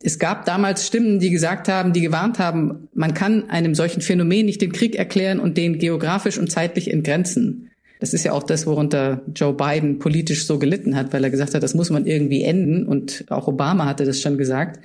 es 0.00 0.20
gab 0.20 0.44
damals 0.44 0.86
Stimmen, 0.86 1.18
die 1.18 1.30
gesagt 1.30 1.68
haben, 1.68 1.92
die 1.92 2.00
gewarnt 2.00 2.38
haben, 2.38 2.88
man 2.94 3.14
kann 3.14 3.50
einem 3.50 3.74
solchen 3.74 4.00
Phänomen 4.00 4.46
nicht 4.46 4.62
den 4.62 4.70
Krieg 4.70 4.94
erklären 4.94 5.40
und 5.40 5.56
den 5.56 5.78
geografisch 5.78 6.38
und 6.38 6.52
zeitlich 6.52 6.92
entgrenzen. 6.92 7.70
Das 7.98 8.14
ist 8.14 8.24
ja 8.24 8.30
auch 8.30 8.44
das, 8.44 8.64
worunter 8.64 9.22
Joe 9.34 9.54
Biden 9.54 9.98
politisch 9.98 10.46
so 10.46 10.60
gelitten 10.60 10.94
hat, 10.94 11.12
weil 11.12 11.24
er 11.24 11.30
gesagt 11.30 11.54
hat, 11.54 11.64
das 11.64 11.74
muss 11.74 11.90
man 11.90 12.06
irgendwie 12.06 12.44
enden. 12.44 12.86
Und 12.86 13.24
auch 13.28 13.48
Obama 13.48 13.86
hatte 13.86 14.04
das 14.04 14.20
schon 14.20 14.38
gesagt. 14.38 14.78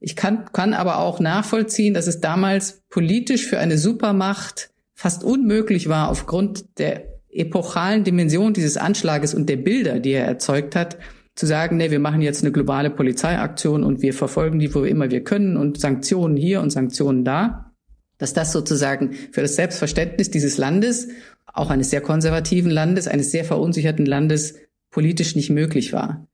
Ich 0.00 0.16
kann, 0.16 0.46
kann 0.52 0.74
aber 0.74 0.98
auch 0.98 1.20
nachvollziehen, 1.20 1.94
dass 1.94 2.08
es 2.08 2.20
damals 2.20 2.82
politisch 2.90 3.46
für 3.46 3.60
eine 3.60 3.78
Supermacht 3.78 4.70
fast 4.98 5.22
unmöglich 5.22 5.88
war, 5.88 6.08
aufgrund 6.08 6.76
der 6.80 7.04
epochalen 7.30 8.02
Dimension 8.02 8.52
dieses 8.52 8.76
Anschlages 8.76 9.32
und 9.32 9.48
der 9.48 9.54
Bilder, 9.54 10.00
die 10.00 10.10
er 10.10 10.24
erzeugt 10.24 10.74
hat, 10.74 10.98
zu 11.36 11.46
sagen, 11.46 11.76
nee, 11.76 11.92
wir 11.92 12.00
machen 12.00 12.20
jetzt 12.20 12.42
eine 12.42 12.50
globale 12.50 12.90
Polizeiaktion 12.90 13.84
und 13.84 14.02
wir 14.02 14.12
verfolgen 14.12 14.58
die, 14.58 14.74
wo 14.74 14.82
immer 14.82 15.08
wir 15.08 15.22
können 15.22 15.56
und 15.56 15.78
Sanktionen 15.78 16.36
hier 16.36 16.60
und 16.60 16.70
Sanktionen 16.70 17.24
da, 17.24 17.72
dass 18.18 18.32
das 18.32 18.50
sozusagen 18.50 19.12
für 19.30 19.40
das 19.40 19.54
Selbstverständnis 19.54 20.32
dieses 20.32 20.58
Landes 20.58 21.06
auch 21.46 21.70
eines 21.70 21.90
sehr 21.90 22.00
konservativen 22.00 22.72
Landes, 22.72 23.06
eines 23.06 23.30
sehr 23.30 23.44
verunsicherten 23.44 24.04
Landes 24.04 24.56
politisch 24.90 25.36
nicht 25.36 25.50
möglich 25.50 25.92
war. 25.92 26.26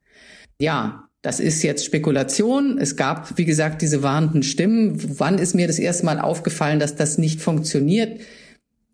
Ja, 0.59 1.11
das 1.21 1.38
ist 1.38 1.62
jetzt 1.62 1.85
Spekulation. 1.85 2.78
Es 2.78 2.97
gab, 2.97 3.37
wie 3.37 3.44
gesagt, 3.44 3.83
diese 3.83 4.02
warnenden 4.02 4.42
Stimmen. 4.42 5.18
Wann 5.18 5.37
ist 5.37 5.54
mir 5.54 5.66
das 5.66 5.78
erste 5.78 6.06
Mal 6.06 6.18
aufgefallen, 6.18 6.78
dass 6.78 6.97
das 6.97 7.18
nicht 7.18 7.42
funktioniert? 7.42 8.23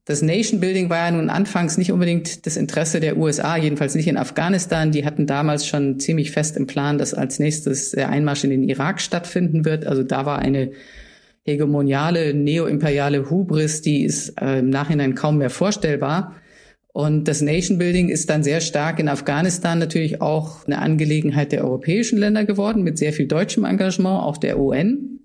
Das 0.06 0.22
Nation 0.22 0.60
Building 0.60 0.88
war 0.88 1.06
ja 1.06 1.10
nun 1.10 1.30
anfangs 1.30 1.76
nicht 1.76 1.92
unbedingt 1.92 2.46
das 2.46 2.56
Interesse 2.56 3.00
der 3.00 3.16
USA, 3.16 3.56
jedenfalls 3.56 3.94
nicht 3.94 4.08
in 4.08 4.16
Afghanistan. 4.16 4.92
Die 4.92 5.04
hatten 5.04 5.26
damals 5.26 5.66
schon 5.66 6.00
ziemlich 6.00 6.30
fest 6.30 6.56
im 6.56 6.66
Plan, 6.66 6.98
dass 6.98 7.14
als 7.14 7.38
nächstes 7.38 7.90
der 7.90 8.08
Einmarsch 8.08 8.44
in 8.44 8.50
den 8.50 8.62
Irak 8.62 9.00
stattfinden 9.00 9.64
wird. 9.64 9.86
Also 9.86 10.02
da 10.02 10.24
war 10.26 10.38
eine 10.38 10.72
hegemoniale, 11.44 12.34
neoimperiale 12.34 13.30
Hubris, 13.30 13.82
die 13.82 14.04
ist 14.04 14.40
äh, 14.40 14.58
im 14.60 14.70
Nachhinein 14.70 15.14
kaum 15.14 15.38
mehr 15.38 15.50
vorstellbar. 15.50 16.36
Und 16.92 17.28
das 17.28 17.40
Nation 17.40 17.78
Building 17.78 18.08
ist 18.08 18.30
dann 18.30 18.42
sehr 18.42 18.60
stark 18.60 18.98
in 18.98 19.08
Afghanistan 19.08 19.78
natürlich 19.78 20.20
auch 20.20 20.66
eine 20.66 20.78
Angelegenheit 20.78 21.52
der 21.52 21.64
europäischen 21.64 22.18
Länder 22.18 22.44
geworden, 22.44 22.82
mit 22.82 22.98
sehr 22.98 23.12
viel 23.12 23.28
deutschem 23.28 23.64
Engagement, 23.64 24.22
auch 24.22 24.38
der 24.38 24.58
UN. 24.58 25.20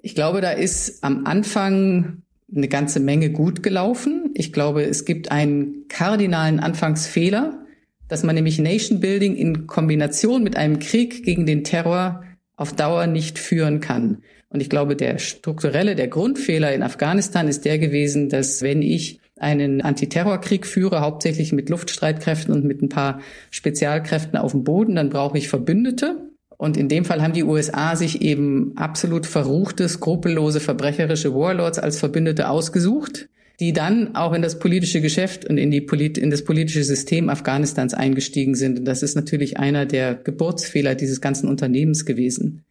Ich 0.00 0.14
glaube, 0.14 0.40
da 0.40 0.50
ist 0.50 1.02
am 1.02 1.26
Anfang 1.26 2.22
eine 2.54 2.68
ganze 2.68 3.00
Menge 3.00 3.30
gut 3.30 3.62
gelaufen. 3.62 4.30
Ich 4.34 4.52
glaube, 4.52 4.82
es 4.82 5.04
gibt 5.04 5.30
einen 5.30 5.86
kardinalen 5.88 6.60
Anfangsfehler, 6.60 7.64
dass 8.08 8.22
man 8.22 8.34
nämlich 8.34 8.58
Nation 8.58 9.00
Building 9.00 9.36
in 9.36 9.66
Kombination 9.66 10.42
mit 10.42 10.56
einem 10.56 10.78
Krieg 10.78 11.24
gegen 11.24 11.44
den 11.44 11.64
Terror 11.64 12.24
auf 12.56 12.72
Dauer 12.72 13.06
nicht 13.06 13.38
führen 13.38 13.80
kann. 13.80 14.22
Und 14.48 14.60
ich 14.60 14.70
glaube, 14.70 14.96
der 14.96 15.18
strukturelle, 15.18 15.94
der 15.94 16.08
Grundfehler 16.08 16.72
in 16.72 16.82
Afghanistan 16.82 17.48
ist 17.48 17.66
der 17.66 17.78
gewesen, 17.78 18.30
dass 18.30 18.62
wenn 18.62 18.80
ich 18.80 19.20
einen 19.36 19.82
Antiterrorkrieg 19.82 20.66
führe, 20.66 21.00
hauptsächlich 21.00 21.52
mit 21.52 21.68
Luftstreitkräften 21.68 22.52
und 22.52 22.64
mit 22.64 22.82
ein 22.82 22.88
paar 22.88 23.20
Spezialkräften 23.50 24.38
auf 24.38 24.52
dem 24.52 24.64
Boden, 24.64 24.96
dann 24.96 25.10
brauche 25.10 25.38
ich 25.38 25.48
Verbündete. 25.48 26.27
Und 26.58 26.76
in 26.76 26.88
dem 26.88 27.04
Fall 27.04 27.22
haben 27.22 27.32
die 27.32 27.44
USA 27.44 27.94
sich 27.94 28.20
eben 28.20 28.72
absolut 28.76 29.26
verruchte, 29.26 29.88
skrupellose, 29.88 30.58
verbrecherische 30.58 31.32
Warlords 31.32 31.78
als 31.78 32.00
Verbündete 32.00 32.50
ausgesucht, 32.50 33.28
die 33.60 33.72
dann 33.72 34.16
auch 34.16 34.32
in 34.32 34.42
das 34.42 34.58
politische 34.58 35.00
Geschäft 35.00 35.44
und 35.44 35.56
in, 35.56 35.70
die 35.70 35.80
Polit 35.80 36.18
in 36.18 36.30
das 36.30 36.42
politische 36.42 36.82
System 36.82 37.28
Afghanistans 37.28 37.94
eingestiegen 37.94 38.56
sind. 38.56 38.80
Und 38.80 38.84
das 38.86 39.04
ist 39.04 39.14
natürlich 39.14 39.58
einer 39.58 39.86
der 39.86 40.16
Geburtsfehler 40.16 40.96
dieses 40.96 41.20
ganzen 41.20 41.48
Unternehmens 41.48 42.04
gewesen. 42.04 42.64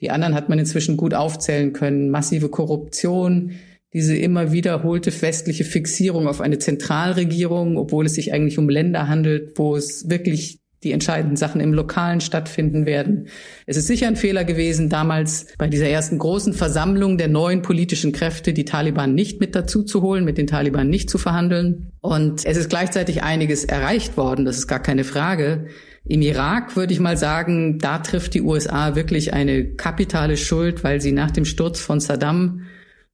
Die 0.00 0.10
anderen 0.10 0.34
hat 0.34 0.48
man 0.48 0.58
inzwischen 0.58 0.96
gut 0.96 1.14
aufzählen 1.14 1.72
können. 1.72 2.10
Massive 2.10 2.48
Korruption, 2.48 3.52
diese 3.92 4.16
immer 4.16 4.50
wiederholte 4.50 5.12
westliche 5.22 5.64
Fixierung 5.64 6.26
auf 6.26 6.40
eine 6.40 6.58
Zentralregierung, 6.58 7.76
obwohl 7.76 8.06
es 8.06 8.14
sich 8.14 8.32
eigentlich 8.32 8.58
um 8.58 8.68
Länder 8.68 9.06
handelt, 9.06 9.52
wo 9.56 9.76
es 9.76 10.10
wirklich 10.10 10.58
die 10.84 10.92
entscheidenden 10.92 11.36
Sachen 11.36 11.60
im 11.60 11.74
Lokalen 11.74 12.20
stattfinden 12.20 12.86
werden. 12.86 13.28
Es 13.66 13.76
ist 13.76 13.88
sicher 13.88 14.06
ein 14.06 14.16
Fehler 14.16 14.44
gewesen, 14.44 14.88
damals 14.88 15.46
bei 15.58 15.66
dieser 15.66 15.88
ersten 15.88 16.18
großen 16.18 16.52
Versammlung 16.54 17.18
der 17.18 17.28
neuen 17.28 17.62
politischen 17.62 18.12
Kräfte 18.12 18.52
die 18.52 18.64
Taliban 18.64 19.14
nicht 19.14 19.40
mit 19.40 19.56
dazu 19.56 19.82
zu 19.82 20.02
holen, 20.02 20.24
mit 20.24 20.38
den 20.38 20.46
Taliban 20.46 20.88
nicht 20.88 21.10
zu 21.10 21.18
verhandeln. 21.18 21.90
Und 22.00 22.46
es 22.46 22.56
ist 22.56 22.70
gleichzeitig 22.70 23.22
einiges 23.24 23.64
erreicht 23.64 24.16
worden, 24.16 24.44
das 24.44 24.58
ist 24.58 24.68
gar 24.68 24.82
keine 24.82 25.04
Frage. 25.04 25.66
Im 26.04 26.22
Irak 26.22 26.76
würde 26.76 26.92
ich 26.92 27.00
mal 27.00 27.16
sagen, 27.16 27.78
da 27.78 27.98
trifft 27.98 28.34
die 28.34 28.42
USA 28.42 28.94
wirklich 28.94 29.34
eine 29.34 29.64
kapitale 29.64 30.36
Schuld, 30.36 30.84
weil 30.84 31.00
sie 31.00 31.12
nach 31.12 31.32
dem 31.32 31.44
Sturz 31.44 31.80
von 31.80 32.00
Saddam 32.00 32.62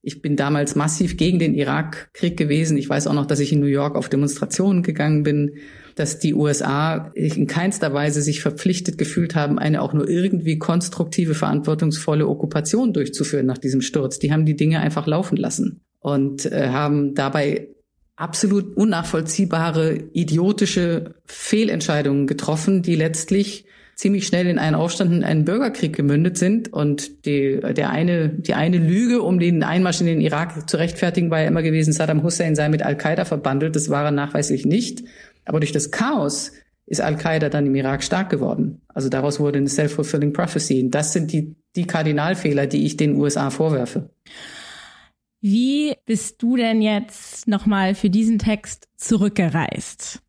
ich 0.05 0.21
bin 0.21 0.37
damals 0.37 0.75
massiv 0.75 1.17
gegen 1.17 1.39
den 1.39 1.55
Irakkrieg 1.55 2.37
gewesen. 2.37 2.77
Ich 2.77 2.89
weiß 2.89 3.07
auch 3.07 3.15
noch, 3.15 3.27
dass 3.27 3.41
ich 3.41 3.53
in 3.53 3.61
New 3.61 3.67
York 3.67 3.97
auf 3.97 4.11
Demonstrationen 4.11 4.83
gegangen 4.83 5.23
bin, 5.23 5.57
dass 5.95 6.19
die 6.19 6.35
USA 6.35 7.11
in 7.15 7.47
keinster 7.47 7.95
Weise 7.95 8.21
sich 8.21 8.43
verpflichtet 8.43 8.99
gefühlt 8.99 9.35
haben, 9.35 9.59
eine 9.59 9.81
auch 9.81 9.95
nur 9.95 10.09
irgendwie 10.09 10.59
konstruktive, 10.59 11.35
verantwortungsvolle 11.35 12.29
Okkupation 12.29 12.93
durchzuführen 12.93 13.47
nach 13.47 13.59
diesem 13.59 13.81
Sturz. 13.81 14.19
Die 14.19 14.31
haben 14.31 14.45
die 14.45 14.57
Dinge 14.57 14.81
einfach 14.81 15.07
laufen 15.07 15.37
lassen 15.37 15.81
und 16.01 16.45
äh, 16.47 16.69
haben 16.69 17.15
dabei 17.15 17.69
absolut 18.17 18.77
unnachvollziehbare, 18.77 19.99
idiotische 20.13 21.15
Fehlentscheidungen 21.25 22.27
getroffen, 22.27 22.83
die 22.83 22.95
letztlich 22.95 23.64
ziemlich 23.95 24.27
schnell 24.27 24.47
in 24.47 24.59
einen 24.59 24.75
Aufstand, 24.75 25.13
in 25.13 25.25
einen 25.25 25.45
Bürgerkrieg 25.45 25.95
gemündet 25.95 26.39
sind. 26.39 26.73
Und 26.73 27.27
die, 27.27 27.61
der 27.61 27.91
eine, 27.91 28.29
die 28.29 28.55
eine 28.55 28.79
Lüge, 28.79 29.23
um 29.23 29.39
den 29.39 29.63
Einmarsch 29.63 30.01
in 30.01 30.07
den 30.07 30.21
Irak 30.21 30.69
zu 30.69 30.77
rechtfertigen, 30.77 31.31
war 31.31 31.41
ja 31.41 31.49
immer 31.49 31.63
gewesen, 31.63 31.93
Saddam 31.93 32.23
Hussein 32.23 32.57
sei 32.57 32.69
mit 32.69 32.83
Al-Qaida 32.83 33.25
verbandelt. 33.25 33.77
Das 33.77 33.89
war 33.91 34.05
er 34.05 34.11
nachweislich 34.11 34.67
nicht. 34.67 35.05
Aber 35.45 35.61
durch 35.61 35.73
das 35.73 35.91
Chaos 35.91 36.53
ist 36.87 37.01
Al-Qaida 37.01 37.49
dann 37.49 37.67
im 37.67 37.75
Irak 37.75 38.03
stark 38.03 38.31
geworden. 38.31 38.81
Also 38.89 39.09
daraus 39.09 39.41
wurde 39.41 39.59
eine 39.59 39.69
self-fulfilling 39.69 40.33
prophecy. 40.33 40.83
Und 40.83 40.91
das 40.91 41.13
sind 41.13 41.33
die, 41.33 41.55
die 41.77 41.87
Kardinalfehler, 41.87 42.67
die 42.67 42.85
ich 42.85 42.97
den 42.97 43.17
USA 43.17 43.51
vorwerfe. 43.51 44.11
Wie 45.41 45.95
bist 46.07 46.43
du 46.43 46.57
denn 46.57 46.81
jetzt 46.81 47.47
nochmal 47.47 47.95
für 47.95 48.09
diesen 48.09 48.39
Text 48.39 48.89
zurückgereist? 48.97 50.24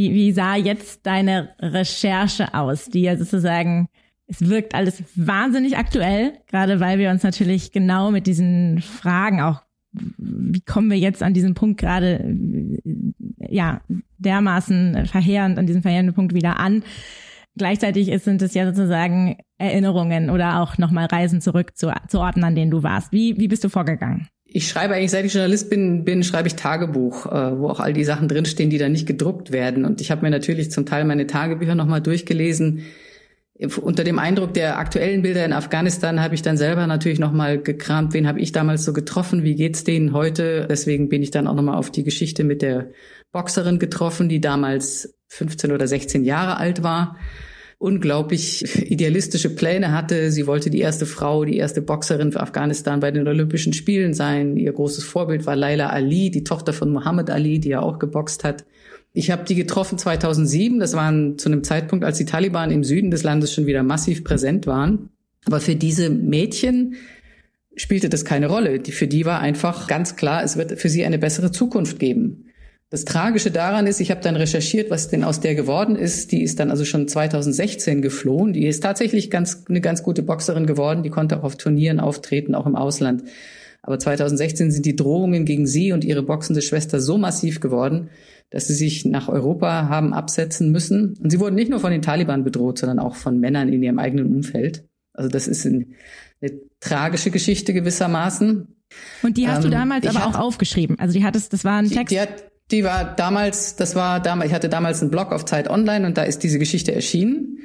Wie, 0.00 0.14
wie 0.14 0.32
sah 0.32 0.56
jetzt 0.56 1.04
deine 1.04 1.50
Recherche 1.60 2.54
aus, 2.54 2.86
die 2.86 3.02
ja 3.02 3.18
sozusagen, 3.18 3.90
es 4.26 4.48
wirkt 4.48 4.74
alles 4.74 5.02
wahnsinnig 5.14 5.76
aktuell, 5.76 6.32
gerade 6.46 6.80
weil 6.80 6.98
wir 6.98 7.10
uns 7.10 7.22
natürlich 7.22 7.70
genau 7.70 8.10
mit 8.10 8.26
diesen 8.26 8.80
Fragen 8.80 9.42
auch, 9.42 9.60
wie 9.92 10.62
kommen 10.62 10.90
wir 10.90 10.96
jetzt 10.96 11.22
an 11.22 11.34
diesen 11.34 11.52
Punkt 11.52 11.78
gerade, 11.78 12.34
ja, 13.46 13.82
dermaßen 14.16 15.04
verheerend, 15.04 15.58
an 15.58 15.66
diesem 15.66 15.82
verheerenden 15.82 16.14
Punkt 16.14 16.32
wieder 16.32 16.58
an. 16.58 16.82
Gleichzeitig 17.58 18.10
sind 18.22 18.40
es 18.40 18.54
ja 18.54 18.64
sozusagen 18.64 19.36
Erinnerungen 19.58 20.30
oder 20.30 20.62
auch 20.62 20.78
nochmal 20.78 21.08
Reisen 21.12 21.42
zurück 21.42 21.76
zu, 21.76 21.92
zu 22.08 22.20
Orten, 22.20 22.42
an 22.42 22.54
denen 22.54 22.70
du 22.70 22.82
warst. 22.82 23.12
Wie, 23.12 23.36
wie 23.36 23.48
bist 23.48 23.64
du 23.64 23.68
vorgegangen? 23.68 24.28
Ich 24.52 24.68
schreibe 24.68 24.94
eigentlich, 24.94 25.12
seit 25.12 25.24
ich 25.24 25.32
Journalist 25.32 25.70
bin, 25.70 26.04
bin 26.04 26.24
schreibe 26.24 26.48
ich 26.48 26.56
Tagebuch, 26.56 27.26
äh, 27.26 27.58
wo 27.58 27.68
auch 27.68 27.78
all 27.78 27.92
die 27.92 28.02
Sachen 28.02 28.26
drinstehen, 28.26 28.68
die 28.68 28.78
da 28.78 28.88
nicht 28.88 29.06
gedruckt 29.06 29.52
werden. 29.52 29.84
Und 29.84 30.00
ich 30.00 30.10
habe 30.10 30.22
mir 30.22 30.30
natürlich 30.30 30.72
zum 30.72 30.86
Teil 30.86 31.04
meine 31.04 31.28
Tagebücher 31.28 31.76
nochmal 31.76 32.00
durchgelesen. 32.00 32.84
Unter 33.80 34.04
dem 34.04 34.18
Eindruck 34.18 34.54
der 34.54 34.78
aktuellen 34.78 35.22
Bilder 35.22 35.44
in 35.44 35.52
Afghanistan 35.52 36.20
habe 36.20 36.34
ich 36.34 36.42
dann 36.42 36.56
selber 36.56 36.86
natürlich 36.86 37.18
nochmal 37.18 37.58
gekramt, 37.58 38.14
wen 38.14 38.26
habe 38.26 38.40
ich 38.40 38.52
damals 38.52 38.84
so 38.84 38.92
getroffen, 38.92 39.44
wie 39.44 39.54
geht's 39.54 39.84
denen 39.84 40.14
heute. 40.14 40.66
Deswegen 40.68 41.10
bin 41.10 41.22
ich 41.22 41.30
dann 41.30 41.46
auch 41.46 41.54
nochmal 41.54 41.76
auf 41.76 41.90
die 41.90 42.02
Geschichte 42.02 42.42
mit 42.42 42.62
der 42.62 42.90
Boxerin 43.32 43.78
getroffen, 43.78 44.28
die 44.28 44.40
damals 44.40 45.14
15 45.28 45.72
oder 45.72 45.86
16 45.86 46.24
Jahre 46.24 46.56
alt 46.56 46.82
war 46.82 47.16
unglaublich 47.80 48.90
idealistische 48.90 49.48
Pläne 49.48 49.90
hatte. 49.92 50.30
Sie 50.30 50.46
wollte 50.46 50.68
die 50.68 50.80
erste 50.80 51.06
Frau, 51.06 51.46
die 51.46 51.56
erste 51.56 51.80
Boxerin 51.80 52.30
für 52.30 52.40
Afghanistan 52.40 53.00
bei 53.00 53.10
den 53.10 53.26
Olympischen 53.26 53.72
Spielen 53.72 54.12
sein. 54.12 54.58
Ihr 54.58 54.72
großes 54.72 55.02
Vorbild 55.02 55.46
war 55.46 55.56
Laila 55.56 55.88
Ali, 55.88 56.30
die 56.30 56.44
Tochter 56.44 56.74
von 56.74 56.92
Muhammad 56.92 57.30
Ali, 57.30 57.58
die 57.58 57.70
ja 57.70 57.80
auch 57.80 57.98
geboxt 57.98 58.44
hat. 58.44 58.66
Ich 59.14 59.30
habe 59.30 59.44
die 59.44 59.54
getroffen 59.54 59.96
2007. 59.96 60.78
Das 60.78 60.92
waren 60.92 61.38
zu 61.38 61.48
einem 61.48 61.64
Zeitpunkt, 61.64 62.04
als 62.04 62.18
die 62.18 62.26
Taliban 62.26 62.70
im 62.70 62.84
Süden 62.84 63.10
des 63.10 63.22
Landes 63.22 63.54
schon 63.54 63.64
wieder 63.64 63.82
massiv 63.82 64.24
präsent 64.24 64.66
waren. 64.66 65.08
Aber 65.46 65.58
für 65.58 65.74
diese 65.74 66.10
Mädchen 66.10 66.96
spielte 67.76 68.10
das 68.10 68.26
keine 68.26 68.48
Rolle. 68.48 68.82
Für 68.84 69.08
die 69.08 69.24
war 69.24 69.40
einfach 69.40 69.86
ganz 69.86 70.16
klar, 70.16 70.44
es 70.44 70.58
wird 70.58 70.78
für 70.78 70.90
sie 70.90 71.06
eine 71.06 71.18
bessere 71.18 71.50
Zukunft 71.50 71.98
geben. 71.98 72.49
Das 72.90 73.04
Tragische 73.04 73.52
daran 73.52 73.86
ist, 73.86 74.00
ich 74.00 74.10
habe 74.10 74.20
dann 74.20 74.34
recherchiert, 74.34 74.90
was 74.90 75.08
denn 75.08 75.22
aus 75.22 75.38
der 75.38 75.54
geworden 75.54 75.94
ist. 75.94 76.32
Die 76.32 76.42
ist 76.42 76.58
dann 76.58 76.72
also 76.72 76.84
schon 76.84 77.06
2016 77.06 78.02
geflohen. 78.02 78.52
Die 78.52 78.66
ist 78.66 78.82
tatsächlich 78.82 79.30
ganz, 79.30 79.64
eine 79.68 79.80
ganz 79.80 80.02
gute 80.02 80.24
Boxerin 80.24 80.66
geworden. 80.66 81.04
Die 81.04 81.10
konnte 81.10 81.38
auch 81.38 81.44
auf 81.44 81.56
Turnieren 81.56 82.00
auftreten, 82.00 82.56
auch 82.56 82.66
im 82.66 82.74
Ausland. 82.74 83.22
Aber 83.82 84.00
2016 84.00 84.72
sind 84.72 84.86
die 84.86 84.96
Drohungen 84.96 85.44
gegen 85.44 85.68
sie 85.68 85.92
und 85.92 86.04
ihre 86.04 86.24
boxende 86.24 86.62
Schwester 86.62 87.00
so 87.00 87.16
massiv 87.16 87.60
geworden, 87.60 88.10
dass 88.50 88.66
sie 88.66 88.74
sich 88.74 89.04
nach 89.04 89.28
Europa 89.28 89.88
haben 89.88 90.12
absetzen 90.12 90.72
müssen. 90.72 91.16
Und 91.22 91.30
sie 91.30 91.38
wurden 91.38 91.54
nicht 91.54 91.70
nur 91.70 91.78
von 91.78 91.92
den 91.92 92.02
Taliban 92.02 92.42
bedroht, 92.42 92.78
sondern 92.78 92.98
auch 92.98 93.14
von 93.14 93.38
Männern 93.38 93.68
in 93.72 93.84
ihrem 93.84 94.00
eigenen 94.00 94.26
Umfeld. 94.34 94.84
Also 95.14 95.30
das 95.30 95.46
ist 95.46 95.64
eine, 95.64 95.86
eine 96.42 96.60
tragische 96.80 97.30
Geschichte 97.30 97.72
gewissermaßen. 97.72 98.66
Und 99.22 99.36
die 99.36 99.46
hast 99.46 99.58
ähm, 99.58 99.70
du 99.70 99.70
damals 99.70 100.06
aber 100.08 100.26
auch 100.26 100.38
aufgeschrieben. 100.38 100.98
Also 100.98 101.16
die 101.16 101.24
hattest, 101.24 101.52
das 101.52 101.64
war 101.64 101.78
ein 101.78 101.88
Text. 101.88 102.10
Die, 102.10 102.16
die 102.16 102.20
hat, 102.20 102.50
die 102.70 102.84
war 102.84 103.16
damals, 103.16 103.76
das 103.76 103.94
war 103.94 104.20
damals, 104.20 104.50
ich 104.50 104.54
hatte 104.54 104.68
damals 104.68 105.00
einen 105.00 105.10
Blog 105.10 105.32
auf 105.32 105.44
Zeit 105.44 105.68
Online 105.68 106.06
und 106.06 106.16
da 106.16 106.22
ist 106.22 106.42
diese 106.42 106.58
Geschichte 106.58 106.94
erschienen. 106.94 107.58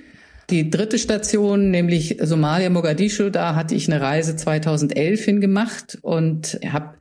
Die 0.49 0.69
dritte 0.69 0.99
Station, 0.99 1.71
nämlich 1.71 2.17
Somalia, 2.21 2.69
Mogadischu, 2.69 3.29
da 3.29 3.55
hatte 3.55 3.73
ich 3.73 3.91
eine 3.91 4.01
Reise 4.01 4.35
2011 4.35 5.23
hingemacht 5.23 5.97
und 6.01 6.59
habe 6.71 6.95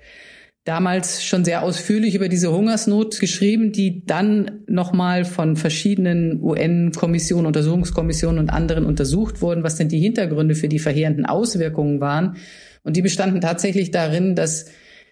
damals 0.64 1.22
schon 1.22 1.44
sehr 1.44 1.62
ausführlich 1.62 2.14
über 2.14 2.30
diese 2.30 2.50
Hungersnot 2.50 3.20
geschrieben, 3.20 3.70
die 3.70 4.04
dann 4.06 4.62
nochmal 4.66 5.26
von 5.26 5.56
verschiedenen 5.56 6.42
UN-Kommissionen, 6.42 7.46
Untersuchungskommissionen 7.46 8.38
und 8.38 8.50
anderen 8.50 8.86
untersucht 8.86 9.42
wurden, 9.42 9.62
was 9.62 9.76
denn 9.76 9.90
die 9.90 10.00
Hintergründe 10.00 10.54
für 10.54 10.68
die 10.68 10.78
verheerenden 10.78 11.26
Auswirkungen 11.26 12.00
waren. 12.00 12.36
Und 12.82 12.96
die 12.96 13.02
bestanden 13.02 13.42
tatsächlich 13.42 13.90
darin, 13.90 14.34
dass 14.34 14.66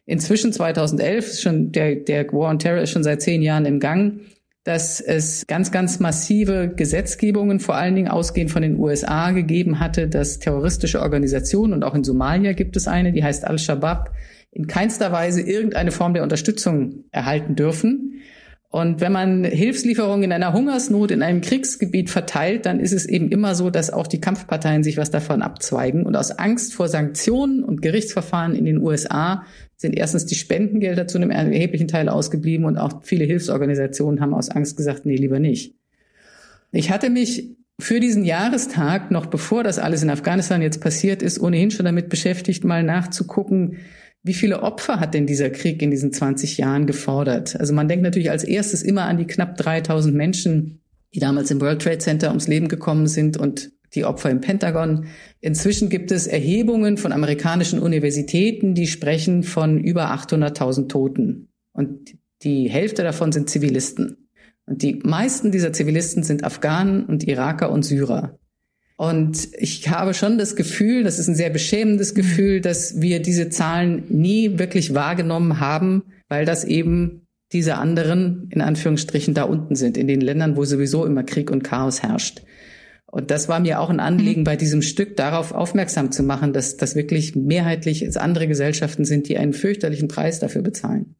Inzwischen 0.06 0.52
2011 0.52 1.26
ist 1.26 1.42
schon 1.42 1.72
der, 1.72 1.96
der 1.96 2.26
War 2.32 2.50
on 2.50 2.58
Terror 2.58 2.82
ist 2.82 2.90
schon 2.90 3.04
seit 3.04 3.22
zehn 3.22 3.42
Jahren 3.42 3.66
im 3.66 3.80
Gang. 3.80 4.20
dass 4.64 5.00
es 5.00 5.46
ganz, 5.48 5.72
ganz 5.72 5.98
massive 5.98 6.72
Gesetzgebungen, 6.74 7.58
vor 7.58 7.74
allen 7.74 7.96
Dingen 7.96 8.08
ausgehend 8.08 8.50
von 8.50 8.62
den 8.62 8.78
USA, 8.78 9.32
gegeben 9.32 9.80
hatte, 9.80 10.08
dass 10.08 10.38
terroristische 10.38 11.00
Organisationen, 11.00 11.72
und 11.72 11.82
auch 11.82 11.94
in 11.94 12.04
Somalia 12.04 12.52
gibt 12.52 12.76
es 12.76 12.86
eine, 12.86 13.12
die 13.12 13.24
heißt 13.24 13.44
Al-Shabaab, 13.44 14.12
in 14.52 14.66
keinster 14.66 15.10
Weise 15.10 15.40
irgendeine 15.40 15.90
Form 15.90 16.14
der 16.14 16.22
Unterstützung 16.22 17.04
erhalten 17.10 17.56
dürfen. 17.56 18.20
Und 18.72 19.02
wenn 19.02 19.12
man 19.12 19.44
Hilfslieferungen 19.44 20.24
in 20.24 20.32
einer 20.32 20.54
Hungersnot 20.54 21.10
in 21.10 21.22
einem 21.22 21.42
Kriegsgebiet 21.42 22.08
verteilt, 22.08 22.64
dann 22.64 22.80
ist 22.80 22.92
es 22.92 23.04
eben 23.04 23.28
immer 23.28 23.54
so, 23.54 23.68
dass 23.68 23.90
auch 23.90 24.06
die 24.06 24.18
Kampfparteien 24.18 24.82
sich 24.82 24.96
was 24.96 25.10
davon 25.10 25.42
abzweigen. 25.42 26.06
Und 26.06 26.16
aus 26.16 26.30
Angst 26.30 26.72
vor 26.72 26.88
Sanktionen 26.88 27.62
und 27.62 27.82
Gerichtsverfahren 27.82 28.54
in 28.54 28.64
den 28.64 28.78
USA 28.78 29.44
sind 29.76 29.94
erstens 29.94 30.24
die 30.24 30.36
Spendengelder 30.36 31.06
zu 31.06 31.18
einem 31.18 31.30
erheblichen 31.30 31.86
Teil 31.86 32.08
ausgeblieben 32.08 32.64
und 32.64 32.78
auch 32.78 33.02
viele 33.02 33.26
Hilfsorganisationen 33.26 34.22
haben 34.22 34.32
aus 34.32 34.48
Angst 34.48 34.78
gesagt, 34.78 35.04
nee, 35.04 35.16
lieber 35.16 35.38
nicht. 35.38 35.74
Ich 36.70 36.90
hatte 36.90 37.10
mich 37.10 37.50
für 37.78 38.00
diesen 38.00 38.24
Jahrestag, 38.24 39.10
noch 39.10 39.26
bevor 39.26 39.64
das 39.64 39.78
alles 39.78 40.02
in 40.02 40.08
Afghanistan 40.08 40.62
jetzt 40.62 40.80
passiert 40.80 41.20
ist, 41.20 41.38
ohnehin 41.38 41.70
schon 41.70 41.84
damit 41.84 42.08
beschäftigt, 42.08 42.64
mal 42.64 42.82
nachzugucken, 42.82 43.76
wie 44.22 44.34
viele 44.34 44.62
Opfer 44.62 45.00
hat 45.00 45.14
denn 45.14 45.26
dieser 45.26 45.50
Krieg 45.50 45.82
in 45.82 45.90
diesen 45.90 46.12
20 46.12 46.58
Jahren 46.58 46.86
gefordert? 46.86 47.58
Also 47.58 47.72
man 47.72 47.88
denkt 47.88 48.04
natürlich 48.04 48.30
als 48.30 48.44
erstes 48.44 48.82
immer 48.82 49.06
an 49.06 49.18
die 49.18 49.26
knapp 49.26 49.56
3000 49.56 50.14
Menschen, 50.14 50.80
die 51.14 51.20
damals 51.20 51.50
im 51.50 51.60
World 51.60 51.82
Trade 51.82 51.98
Center 51.98 52.28
ums 52.28 52.46
Leben 52.46 52.68
gekommen 52.68 53.08
sind 53.08 53.36
und 53.36 53.72
die 53.94 54.04
Opfer 54.04 54.30
im 54.30 54.40
Pentagon. 54.40 55.06
Inzwischen 55.40 55.88
gibt 55.88 56.12
es 56.12 56.26
Erhebungen 56.26 56.96
von 56.96 57.12
amerikanischen 57.12 57.78
Universitäten, 57.78 58.74
die 58.74 58.86
sprechen 58.86 59.42
von 59.42 59.78
über 59.78 60.12
800.000 60.14 60.88
Toten. 60.88 61.48
Und 61.72 62.14
die 62.42 62.70
Hälfte 62.70 63.02
davon 63.02 63.32
sind 63.32 63.50
Zivilisten. 63.50 64.28
Und 64.66 64.82
die 64.82 65.00
meisten 65.02 65.50
dieser 65.50 65.72
Zivilisten 65.72 66.22
sind 66.22 66.44
Afghanen 66.44 67.04
und 67.04 67.26
Iraker 67.26 67.70
und 67.70 67.82
Syrer. 67.82 68.38
Und 68.96 69.48
ich 69.58 69.88
habe 69.88 70.14
schon 70.14 70.38
das 70.38 70.54
Gefühl, 70.54 71.02
das 71.02 71.18
ist 71.18 71.28
ein 71.28 71.34
sehr 71.34 71.50
beschämendes 71.50 72.12
mhm. 72.12 72.16
Gefühl, 72.16 72.60
dass 72.60 73.00
wir 73.00 73.20
diese 73.20 73.48
Zahlen 73.48 74.04
nie 74.08 74.58
wirklich 74.58 74.94
wahrgenommen 74.94 75.60
haben, 75.60 76.04
weil 76.28 76.44
das 76.44 76.64
eben 76.64 77.26
diese 77.52 77.76
anderen, 77.76 78.48
in 78.50 78.60
Anführungsstrichen, 78.60 79.34
da 79.34 79.44
unten 79.44 79.76
sind, 79.76 79.96
in 79.96 80.06
den 80.06 80.20
Ländern, 80.20 80.56
wo 80.56 80.64
sowieso 80.64 81.04
immer 81.04 81.22
Krieg 81.22 81.50
und 81.50 81.62
Chaos 81.62 82.02
herrscht. 82.02 82.42
Und 83.06 83.30
das 83.30 83.46
war 83.46 83.60
mir 83.60 83.80
auch 83.80 83.90
ein 83.90 84.00
Anliegen 84.00 84.40
mhm. 84.40 84.44
bei 84.44 84.56
diesem 84.56 84.80
Stück, 84.80 85.16
darauf 85.16 85.52
aufmerksam 85.52 86.12
zu 86.12 86.22
machen, 86.22 86.54
dass 86.54 86.78
das 86.78 86.94
wirklich 86.94 87.36
mehrheitlich 87.36 88.00
es 88.00 88.16
andere 88.16 88.48
Gesellschaften 88.48 89.04
sind, 89.04 89.28
die 89.28 89.36
einen 89.36 89.52
fürchterlichen 89.52 90.08
Preis 90.08 90.40
dafür 90.40 90.62
bezahlen. 90.62 91.14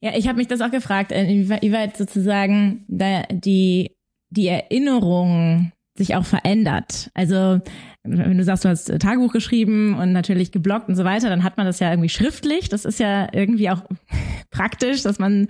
Ja, 0.00 0.12
ich 0.16 0.26
habe 0.26 0.38
mich 0.38 0.46
das 0.46 0.60
auch 0.60 0.70
gefragt, 0.70 1.12
inwieweit 1.12 1.96
sozusagen 1.96 2.86
die, 2.88 3.90
die 4.30 4.46
Erinnerung 4.46 5.72
sich 5.98 6.14
auch 6.14 6.24
verändert. 6.24 7.10
Also 7.14 7.60
wenn 8.04 8.38
du 8.38 8.44
sagst, 8.44 8.64
du 8.64 8.70
hast 8.70 8.86
Tagebuch 8.86 9.32
geschrieben 9.32 9.94
und 9.98 10.12
natürlich 10.12 10.52
geblockt 10.52 10.88
und 10.88 10.96
so 10.96 11.04
weiter, 11.04 11.28
dann 11.28 11.44
hat 11.44 11.56
man 11.56 11.66
das 11.66 11.80
ja 11.80 11.90
irgendwie 11.90 12.08
schriftlich. 12.08 12.68
Das 12.68 12.84
ist 12.84 12.98
ja 12.98 13.28
irgendwie 13.32 13.68
auch 13.70 13.82
praktisch, 14.50 15.02
dass 15.02 15.18
man 15.18 15.48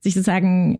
sich 0.00 0.14
sozusagen 0.14 0.78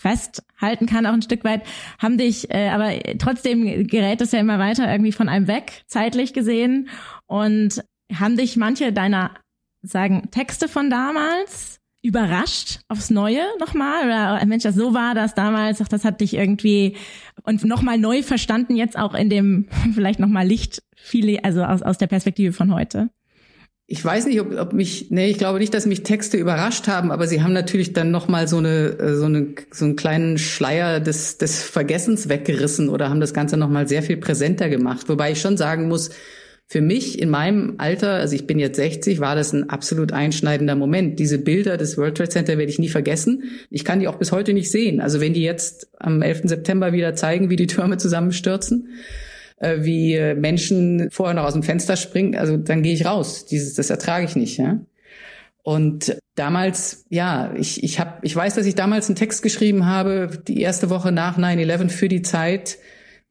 festhalten 0.00 0.86
kann, 0.86 1.06
auch 1.06 1.12
ein 1.12 1.22
Stück 1.22 1.44
weit, 1.44 1.62
haben 1.98 2.16
dich, 2.16 2.50
äh, 2.50 2.70
aber 2.70 2.92
trotzdem 3.18 3.86
gerät 3.86 4.22
es 4.22 4.32
ja 4.32 4.40
immer 4.40 4.58
weiter 4.58 4.90
irgendwie 4.90 5.12
von 5.12 5.28
einem 5.28 5.46
weg, 5.46 5.82
zeitlich 5.86 6.32
gesehen. 6.32 6.88
Und 7.26 7.84
haben 8.12 8.36
dich 8.36 8.56
manche 8.56 8.92
deiner, 8.92 9.32
sagen, 9.82 10.30
Texte 10.30 10.68
von 10.68 10.90
damals 10.90 11.79
überrascht 12.02 12.80
aufs 12.88 13.10
Neue 13.10 13.42
nochmal? 13.58 14.04
Oder 14.04 14.46
Mensch, 14.46 14.62
das 14.62 14.74
so 14.74 14.94
war 14.94 15.14
das 15.14 15.34
damals, 15.34 15.80
ach, 15.80 15.88
das 15.88 16.04
hat 16.04 16.20
dich 16.20 16.34
irgendwie 16.34 16.96
und 17.42 17.64
nochmal 17.64 17.98
neu 17.98 18.22
verstanden, 18.22 18.76
jetzt 18.76 18.98
auch 18.98 19.14
in 19.14 19.30
dem 19.30 19.68
vielleicht 19.94 20.20
nochmal 20.20 20.46
Licht, 20.46 20.82
viele, 20.96 21.44
also 21.44 21.62
aus, 21.62 21.82
aus 21.82 21.98
der 21.98 22.06
Perspektive 22.06 22.52
von 22.52 22.74
heute? 22.74 23.10
Ich 23.92 24.04
weiß 24.04 24.26
nicht, 24.26 24.40
ob, 24.40 24.56
ob 24.56 24.72
mich, 24.72 25.10
nee, 25.10 25.30
ich 25.30 25.38
glaube 25.38 25.58
nicht, 25.58 25.74
dass 25.74 25.84
mich 25.84 26.04
Texte 26.04 26.36
überrascht 26.36 26.86
haben, 26.86 27.10
aber 27.10 27.26
sie 27.26 27.42
haben 27.42 27.52
natürlich 27.52 27.92
dann 27.92 28.12
nochmal 28.12 28.46
so 28.46 28.58
eine, 28.58 28.96
äh, 29.00 29.16
so 29.16 29.24
eine, 29.24 29.48
so 29.72 29.84
einen 29.84 29.96
kleinen 29.96 30.38
Schleier 30.38 31.00
des, 31.00 31.38
des 31.38 31.64
Vergessens 31.64 32.28
weggerissen 32.28 32.88
oder 32.88 33.10
haben 33.10 33.20
das 33.20 33.34
Ganze 33.34 33.56
nochmal 33.56 33.88
sehr 33.88 34.04
viel 34.04 34.16
präsenter 34.16 34.68
gemacht. 34.68 35.08
Wobei 35.08 35.32
ich 35.32 35.40
schon 35.40 35.56
sagen 35.56 35.88
muss, 35.88 36.10
für 36.70 36.80
mich 36.80 37.20
in 37.20 37.30
meinem 37.30 37.74
Alter, 37.78 38.12
also 38.12 38.36
ich 38.36 38.46
bin 38.46 38.60
jetzt 38.60 38.76
60, 38.76 39.18
war 39.18 39.34
das 39.34 39.52
ein 39.52 39.70
absolut 39.70 40.12
einschneidender 40.12 40.76
Moment. 40.76 41.18
Diese 41.18 41.38
Bilder 41.38 41.76
des 41.76 41.98
World 41.98 42.16
Trade 42.16 42.30
Center 42.30 42.58
werde 42.58 42.70
ich 42.70 42.78
nie 42.78 42.88
vergessen. 42.88 43.42
Ich 43.70 43.84
kann 43.84 43.98
die 43.98 44.06
auch 44.06 44.14
bis 44.14 44.30
heute 44.30 44.52
nicht 44.52 44.70
sehen. 44.70 45.00
Also 45.00 45.20
wenn 45.20 45.34
die 45.34 45.42
jetzt 45.42 45.88
am 45.98 46.22
11. 46.22 46.42
September 46.44 46.92
wieder 46.92 47.16
zeigen, 47.16 47.50
wie 47.50 47.56
die 47.56 47.66
Türme 47.66 47.96
zusammenstürzen, 47.96 48.90
äh, 49.56 49.78
wie 49.80 50.14
äh, 50.14 50.36
Menschen 50.36 51.08
vorher 51.10 51.34
noch 51.34 51.42
aus 51.42 51.54
dem 51.54 51.64
Fenster 51.64 51.96
springen, 51.96 52.36
also 52.36 52.56
dann 52.56 52.84
gehe 52.84 52.94
ich 52.94 53.04
raus. 53.04 53.46
Dieses, 53.46 53.74
das 53.74 53.90
ertrage 53.90 54.26
ich 54.26 54.36
nicht. 54.36 54.56
Ja? 54.56 54.78
Und 55.64 56.18
damals, 56.36 57.04
ja, 57.08 57.52
ich, 57.58 57.82
ich, 57.82 57.98
hab, 57.98 58.24
ich 58.24 58.36
weiß, 58.36 58.54
dass 58.54 58.66
ich 58.66 58.76
damals 58.76 59.08
einen 59.08 59.16
Text 59.16 59.42
geschrieben 59.42 59.86
habe, 59.86 60.30
die 60.46 60.60
erste 60.60 60.88
Woche 60.88 61.10
nach 61.10 61.36
9-11 61.36 61.88
für 61.88 62.08
die 62.08 62.22
Zeit, 62.22 62.78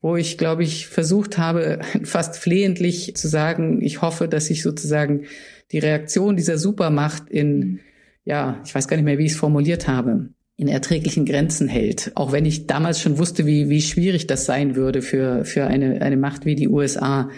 wo 0.02 0.16
ich, 0.16 0.38
glaube 0.38 0.64
ich, 0.64 0.88
versucht 0.88 1.38
habe, 1.38 1.80
fast 2.04 2.38
flehentlich 2.38 3.16
zu 3.16 3.28
sagen, 3.28 3.82
ich 3.82 4.02
hoffe, 4.02 4.28
dass 4.28 4.50
ich 4.50 4.64
sozusagen 4.64 5.26
die 5.72 5.80
Reaktion 5.80 6.36
dieser 6.36 6.58
Supermacht 6.58 7.30
in, 7.30 7.60
mhm. 7.60 7.80
ja, 8.26 8.62
ich 8.66 8.74
weiß 8.74 8.88
gar 8.88 8.98
nicht 8.98 9.06
mehr, 9.06 9.18
wie 9.18 9.26
ich 9.26 9.34
es 9.34 9.38
formuliert 9.38 9.88
habe, 9.88 10.30
in 10.56 10.68
erträglichen 10.68 11.26
Grenzen 11.26 11.68
hält. 11.68 12.12
Auch 12.16 12.32
wenn 12.32 12.46
ich 12.46 12.68
damals 12.68 13.00
schon 13.00 13.18
wusste, 13.18 13.46
wie, 13.46 13.70
wie 13.70 13.82
schwierig 13.82 14.28
das 14.28 14.46
sein 14.46 14.76
würde 14.76 15.02
für, 15.02 15.46
für 15.46 15.66
eine, 15.68 16.02
eine 16.02 16.18
Macht 16.18 16.46
wie 16.46 16.56
die 16.56 16.68
USA. 16.68 17.30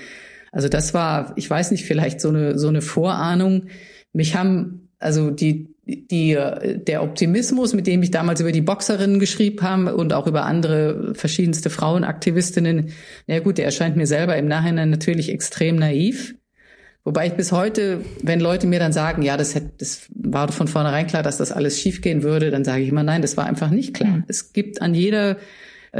Also 0.52 0.70
das 0.70 0.94
war, 0.94 1.34
ich 1.36 1.50
weiß 1.50 1.72
nicht, 1.72 1.86
vielleicht 1.86 2.20
so 2.20 2.30
eine, 2.30 2.58
so 2.58 2.68
eine 2.68 2.82
Vorahnung. 2.82 3.68
Mich 4.14 4.36
haben, 4.36 4.90
also 5.00 5.30
die, 5.30 5.71
die, 6.10 6.38
der 6.88 7.04
Optimismus, 7.04 7.74
mit 7.74 7.88
dem 7.88 8.04
ich 8.04 8.12
damals 8.12 8.42
über 8.42 8.52
die 8.52 8.62
Boxerinnen 8.62 9.20
geschrieben 9.20 9.62
habe 9.62 9.96
und 9.96 10.14
auch 10.14 10.28
über 10.28 10.46
andere 10.46 11.14
verschiedenste 11.14 11.70
Frauenaktivistinnen, 11.70 12.92
na 13.28 13.40
gut, 13.40 13.58
der 13.58 13.66
erscheint 13.66 13.98
mir 13.98 14.08
selber 14.08 14.38
im 14.38 14.48
Nachhinein 14.48 14.90
natürlich 14.90 15.30
extrem 15.30 15.76
naiv. 15.76 16.36
Wobei 17.04 17.28
ich 17.28 17.34
bis 17.34 17.52
heute, 17.52 18.02
wenn 18.22 18.40
Leute 18.40 18.68
mir 18.68 18.78
dann 18.78 18.94
sagen, 18.94 19.24
ja, 19.24 19.36
das, 19.36 19.56
hätte, 19.56 19.72
das 19.80 20.08
war 20.14 20.52
von 20.52 20.68
vornherein 20.68 21.08
klar, 21.08 21.24
dass 21.24 21.38
das 21.38 21.52
alles 21.52 21.80
schiefgehen 21.80 22.22
würde, 22.22 22.52
dann 22.52 22.64
sage 22.64 22.84
ich 22.84 22.90
immer, 22.90 23.04
nein, 23.04 23.24
das 23.24 23.38
war 23.38 23.46
einfach 23.48 23.72
nicht 23.72 23.96
klar. 23.96 24.18
Mhm. 24.18 24.24
Es 24.28 24.54
gibt 24.54 24.82
an 24.84 24.94
jeder 24.94 25.38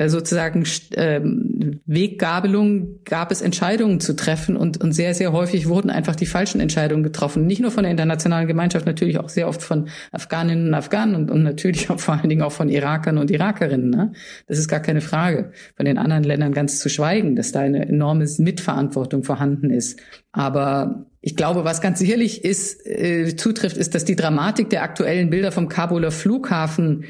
sozusagen 0.08 0.66
ähm, 0.96 1.82
Weggabelung 1.86 3.00
gab 3.04 3.30
es 3.30 3.42
Entscheidungen 3.42 4.00
zu 4.00 4.16
treffen 4.16 4.56
und, 4.56 4.82
und 4.82 4.94
sehr, 4.94 5.14
sehr 5.14 5.34
häufig 5.34 5.68
wurden 5.68 5.90
einfach 5.90 6.16
die 6.16 6.26
falschen 6.26 6.62
Entscheidungen 6.62 7.04
getroffen. 7.04 7.46
Nicht 7.46 7.60
nur 7.60 7.72
von 7.72 7.84
der 7.84 7.92
internationalen 7.92 8.48
Gemeinschaft, 8.48 8.86
natürlich 8.86 9.20
auch 9.20 9.28
sehr 9.28 9.50
oft 9.50 9.62
von 9.62 9.90
Afghaninnen 10.14 10.68
und 10.68 10.74
Afghanen 10.74 11.16
und, 11.16 11.30
und 11.30 11.44
natürlich 11.44 11.90
auch 11.90 12.00
vor 12.00 12.14
allen 12.14 12.30
Dingen 12.30 12.42
auch 12.42 12.54
von 12.54 12.70
Irakern 12.70 13.18
und 13.18 13.32
Irakerinnen. 13.32 13.90
Ne? 13.90 14.14
Das 14.48 14.58
ist 14.58 14.70
gar 14.70 14.80
keine 14.80 15.02
Frage. 15.02 15.52
Von 15.76 15.86
den 15.86 15.98
anderen 15.98 16.24
Ländern 16.24 16.54
ganz 16.54 16.80
zu 16.80 16.88
schweigen, 16.88 17.36
dass 17.36 17.52
da 17.52 17.60
eine 17.60 17.86
enorme 17.86 18.26
Mitverantwortung 18.38 19.26
vorhanden 19.26 19.72
ist. 19.72 20.00
Aber 20.32 21.06
ich 21.20 21.36
glaube, 21.36 21.66
was 21.66 21.82
ganz 21.82 22.00
sicherlich 22.00 22.46
ist, 22.46 22.86
äh, 22.88 23.36
zutrifft, 23.36 23.76
ist, 23.76 23.94
dass 23.94 24.06
die 24.06 24.16
Dramatik 24.16 24.70
der 24.70 24.84
aktuellen 24.84 25.30
Bilder 25.30 25.52
vom 25.52 25.68
Kabuler 25.68 26.12
Flughafen 26.12 27.04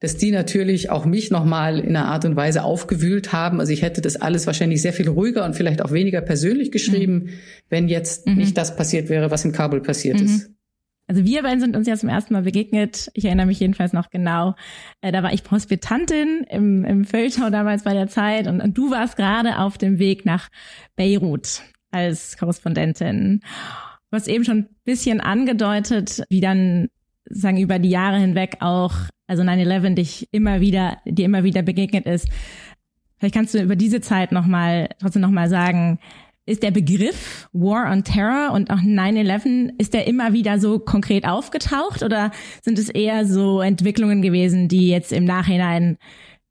dass 0.00 0.16
die 0.16 0.30
natürlich 0.30 0.90
auch 0.90 1.06
mich 1.06 1.30
nochmal 1.30 1.78
in 1.78 1.96
einer 1.96 2.06
Art 2.06 2.24
und 2.24 2.36
Weise 2.36 2.64
aufgewühlt 2.64 3.32
haben. 3.32 3.60
Also 3.60 3.72
ich 3.72 3.82
hätte 3.82 4.02
das 4.02 4.16
alles 4.16 4.46
wahrscheinlich 4.46 4.82
sehr 4.82 4.92
viel 4.92 5.08
ruhiger 5.08 5.44
und 5.44 5.56
vielleicht 5.56 5.82
auch 5.82 5.92
weniger 5.92 6.20
persönlich 6.20 6.70
geschrieben, 6.70 7.14
mhm. 7.14 7.30
wenn 7.70 7.88
jetzt 7.88 8.26
mhm. 8.26 8.36
nicht 8.36 8.58
das 8.58 8.76
passiert 8.76 9.08
wäre, 9.08 9.30
was 9.30 9.44
in 9.44 9.52
Kabul 9.52 9.80
passiert 9.80 10.20
mhm. 10.20 10.26
ist. 10.26 10.50
Also 11.08 11.24
wir 11.24 11.42
beiden 11.42 11.60
sind 11.60 11.76
uns 11.76 11.86
ja 11.86 11.96
zum 11.96 12.08
ersten 12.08 12.34
Mal 12.34 12.42
begegnet. 12.42 13.10
Ich 13.14 13.24
erinnere 13.24 13.46
mich 13.46 13.60
jedenfalls 13.60 13.92
noch 13.92 14.10
genau. 14.10 14.54
Äh, 15.00 15.12
da 15.12 15.22
war 15.22 15.32
ich 15.32 15.48
Hospitantin 15.50 16.44
im, 16.50 16.84
im 16.84 17.04
Feldschau 17.04 17.48
damals 17.48 17.84
bei 17.84 17.94
der 17.94 18.08
Zeit 18.08 18.48
und, 18.48 18.60
und 18.60 18.76
du 18.76 18.90
warst 18.90 19.16
gerade 19.16 19.58
auf 19.58 19.78
dem 19.78 19.98
Weg 19.98 20.26
nach 20.26 20.48
Beirut 20.96 21.62
als 21.90 22.36
Korrespondentin. 22.36 23.40
Du 24.10 24.16
hast 24.16 24.28
eben 24.28 24.44
schon 24.44 24.58
ein 24.58 24.68
bisschen 24.84 25.20
angedeutet, 25.20 26.22
wie 26.28 26.40
dann 26.40 26.88
sagen 27.28 27.58
über 27.58 27.78
die 27.78 27.90
Jahre 27.90 28.18
hinweg 28.18 28.56
auch 28.60 28.92
also 29.26 29.42
9-11 29.42 29.94
dich 29.94 30.28
immer 30.32 30.60
wieder, 30.60 30.98
dir 31.04 31.24
immer 31.24 31.44
wieder 31.44 31.62
begegnet 31.62 32.06
ist. 32.06 32.28
Vielleicht 33.18 33.34
kannst 33.34 33.54
du 33.54 33.62
über 33.62 33.76
diese 33.76 34.00
Zeit 34.00 34.32
nochmal, 34.32 34.90
trotzdem 35.00 35.22
nochmal 35.22 35.48
sagen, 35.48 35.98
ist 36.46 36.62
der 36.62 36.70
Begriff 36.70 37.48
War 37.52 37.90
on 37.90 38.04
Terror 38.04 38.52
und 38.52 38.70
auch 38.70 38.78
9-11, 38.78 39.72
ist 39.78 39.94
der 39.94 40.06
immer 40.06 40.32
wieder 40.32 40.60
so 40.60 40.78
konkret 40.78 41.26
aufgetaucht 41.26 42.02
oder 42.02 42.30
sind 42.62 42.78
es 42.78 42.88
eher 42.88 43.26
so 43.26 43.60
Entwicklungen 43.60 44.22
gewesen, 44.22 44.68
die 44.68 44.88
jetzt 44.88 45.12
im 45.12 45.24
Nachhinein 45.24 45.98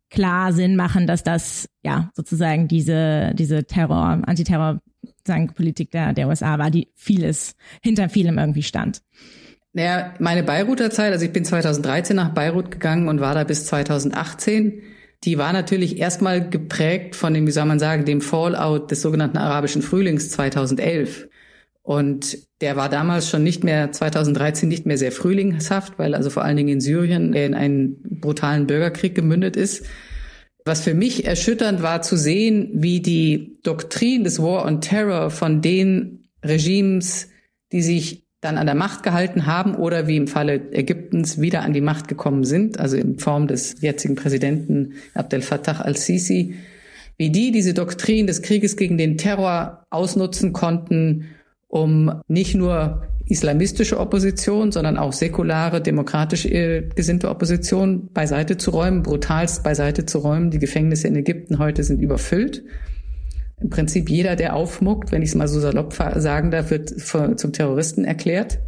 klar 0.09 0.51
Sinn 0.53 0.75
machen, 0.75 1.07
dass 1.07 1.23
das 1.23 1.69
ja 1.83 2.11
sozusagen 2.13 2.67
diese, 2.67 3.33
diese 3.35 3.65
Terror, 3.65 4.21
Antiterror, 4.25 4.81
sagen 5.25 5.53
Politik 5.53 5.91
der, 5.91 6.13
der 6.13 6.27
USA 6.27 6.59
war, 6.59 6.71
die 6.71 6.89
vieles, 6.95 7.55
hinter 7.81 8.09
vielem 8.09 8.37
irgendwie 8.37 8.63
stand? 8.63 9.01
Naja, 9.75 10.13
meine 10.19 10.41
Beiruter 10.41 10.89
Zeit, 10.89 11.11
also 11.11 11.25
ich 11.25 11.33
bin 11.33 11.43
2013 11.43 12.15
nach 12.15 12.33
Beirut 12.33 12.71
gegangen 12.71 13.09
und 13.09 13.19
war 13.19 13.35
da 13.35 13.43
bis 13.43 13.65
2018. 13.65 14.81
Die 15.25 15.37
war 15.37 15.51
natürlich 15.51 15.99
erstmal 15.99 16.49
geprägt 16.49 17.13
von 17.13 17.33
dem, 17.33 17.45
wie 17.45 17.51
soll 17.51 17.65
man 17.65 17.77
sagen, 17.77 18.05
dem 18.05 18.21
Fallout 18.21 18.89
des 18.89 19.01
sogenannten 19.01 19.35
arabischen 19.35 19.81
Frühlings 19.81 20.29
2011. 20.29 21.27
Und 21.81 22.37
der 22.61 22.77
war 22.77 22.87
damals 22.87 23.29
schon 23.29 23.43
nicht 23.43 23.65
mehr, 23.65 23.91
2013 23.91 24.69
nicht 24.69 24.85
mehr 24.85 24.97
sehr 24.97 25.11
frühlingshaft, 25.11 25.99
weil 25.99 26.15
also 26.15 26.29
vor 26.29 26.45
allen 26.45 26.55
Dingen 26.55 26.69
in 26.69 26.81
Syrien 26.81 27.33
in 27.33 27.53
einen 27.53 28.01
brutalen 28.21 28.67
Bürgerkrieg 28.67 29.13
gemündet 29.13 29.57
ist. 29.57 29.85
Was 30.63 30.79
für 30.79 30.93
mich 30.93 31.25
erschütternd 31.25 31.83
war 31.83 32.01
zu 32.01 32.15
sehen, 32.15 32.69
wie 32.75 33.01
die 33.01 33.59
Doktrin 33.63 34.23
des 34.23 34.41
War 34.41 34.63
on 34.63 34.79
Terror 34.79 35.31
von 35.31 35.61
den 35.61 36.29
Regimes, 36.45 37.27
die 37.73 37.81
sich 37.81 38.24
dann 38.45 38.57
an 38.57 38.65
der 38.65 38.75
Macht 38.75 39.03
gehalten 39.03 39.45
haben 39.45 39.75
oder 39.75 40.07
wie 40.07 40.17
im 40.17 40.27
Falle 40.27 40.71
Ägyptens 40.71 41.41
wieder 41.41 41.63
an 41.63 41.73
die 41.73 41.81
Macht 41.81 42.07
gekommen 42.07 42.45
sind, 42.45 42.79
also 42.79 42.95
in 42.95 43.19
Form 43.19 43.47
des 43.47 43.81
jetzigen 43.81 44.15
Präsidenten 44.15 44.93
Abdel 45.13 45.41
Fattah 45.41 45.81
al-Sisi, 45.81 46.55
wie 47.17 47.31
die 47.31 47.51
diese 47.51 47.73
Doktrin 47.73 48.27
des 48.27 48.41
Krieges 48.41 48.77
gegen 48.77 48.97
den 48.97 49.17
Terror 49.17 49.83
ausnutzen 49.89 50.53
konnten, 50.53 51.25
um 51.67 52.21
nicht 52.27 52.55
nur 52.55 53.03
islamistische 53.27 53.99
Opposition, 53.99 54.71
sondern 54.71 54.97
auch 54.97 55.11
säkulare, 55.11 55.81
demokratisch 55.81 56.45
äh, 56.45 56.87
gesinnte 56.95 57.29
Opposition 57.29 58.09
beiseite 58.13 58.57
zu 58.57 58.69
räumen, 58.71 59.01
brutalst 59.01 59.63
beiseite 59.63 60.05
zu 60.05 60.19
räumen. 60.19 60.51
Die 60.51 60.59
Gefängnisse 60.59 61.07
in 61.07 61.15
Ägypten 61.15 61.57
heute 61.57 61.83
sind 61.83 62.01
überfüllt. 62.01 62.63
Im 63.65 63.71
Prinzip 63.71 64.11
jeder, 64.11 64.35
der 64.35 64.55
aufmuckt, 64.55 65.11
wenn 65.11 65.23
ich 65.23 65.29
es 65.29 65.35
mal 65.35 65.47
so 65.47 65.59
salopp 65.59 65.91
sagen 66.17 66.51
darf, 66.51 66.69
wird 66.69 66.87
zum 66.99 67.51
Terroristen 67.51 68.05
erklärt. 68.05 68.59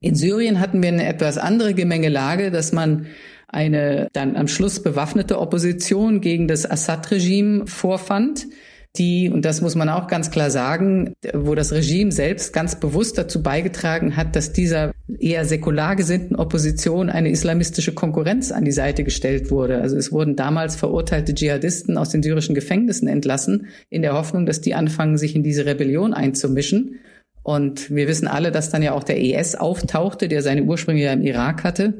In 0.00 0.16
Syrien 0.16 0.58
hatten 0.58 0.82
wir 0.82 0.88
eine 0.88 1.06
etwas 1.06 1.38
andere 1.38 1.72
Gemengelage, 1.72 2.50
dass 2.50 2.72
man 2.72 3.06
eine 3.46 4.08
dann 4.12 4.34
am 4.34 4.48
Schluss 4.48 4.82
bewaffnete 4.82 5.38
Opposition 5.38 6.20
gegen 6.20 6.48
das 6.48 6.68
Assad-Regime 6.68 7.68
vorfand 7.68 8.48
die, 8.96 9.28
und 9.28 9.44
das 9.44 9.60
muss 9.60 9.74
man 9.74 9.88
auch 9.88 10.06
ganz 10.06 10.30
klar 10.30 10.50
sagen, 10.50 11.14
wo 11.32 11.56
das 11.56 11.72
Regime 11.72 12.12
selbst 12.12 12.52
ganz 12.52 12.78
bewusst 12.78 13.18
dazu 13.18 13.42
beigetragen 13.42 14.16
hat, 14.16 14.36
dass 14.36 14.52
dieser 14.52 14.92
eher 15.18 15.44
säkular 15.44 15.96
gesinnten 15.96 16.36
Opposition 16.36 17.10
eine 17.10 17.30
islamistische 17.30 17.92
Konkurrenz 17.92 18.52
an 18.52 18.64
die 18.64 18.72
Seite 18.72 19.02
gestellt 19.02 19.50
wurde. 19.50 19.80
Also 19.80 19.96
es 19.96 20.12
wurden 20.12 20.36
damals 20.36 20.76
verurteilte 20.76 21.34
Dschihadisten 21.34 21.98
aus 21.98 22.10
den 22.10 22.22
syrischen 22.22 22.54
Gefängnissen 22.54 23.08
entlassen, 23.08 23.66
in 23.90 24.02
der 24.02 24.14
Hoffnung, 24.14 24.46
dass 24.46 24.60
die 24.60 24.74
anfangen, 24.74 25.18
sich 25.18 25.34
in 25.34 25.42
diese 25.42 25.66
Rebellion 25.66 26.14
einzumischen. 26.14 27.00
Und 27.42 27.90
wir 27.90 28.06
wissen 28.06 28.28
alle, 28.28 28.52
dass 28.52 28.70
dann 28.70 28.82
ja 28.82 28.92
auch 28.92 29.04
der 29.04 29.20
IS 29.20 29.56
auftauchte, 29.56 30.28
der 30.28 30.40
seine 30.40 30.62
Ursprünge 30.62 31.02
ja 31.02 31.12
im 31.12 31.22
Irak 31.22 31.64
hatte 31.64 31.94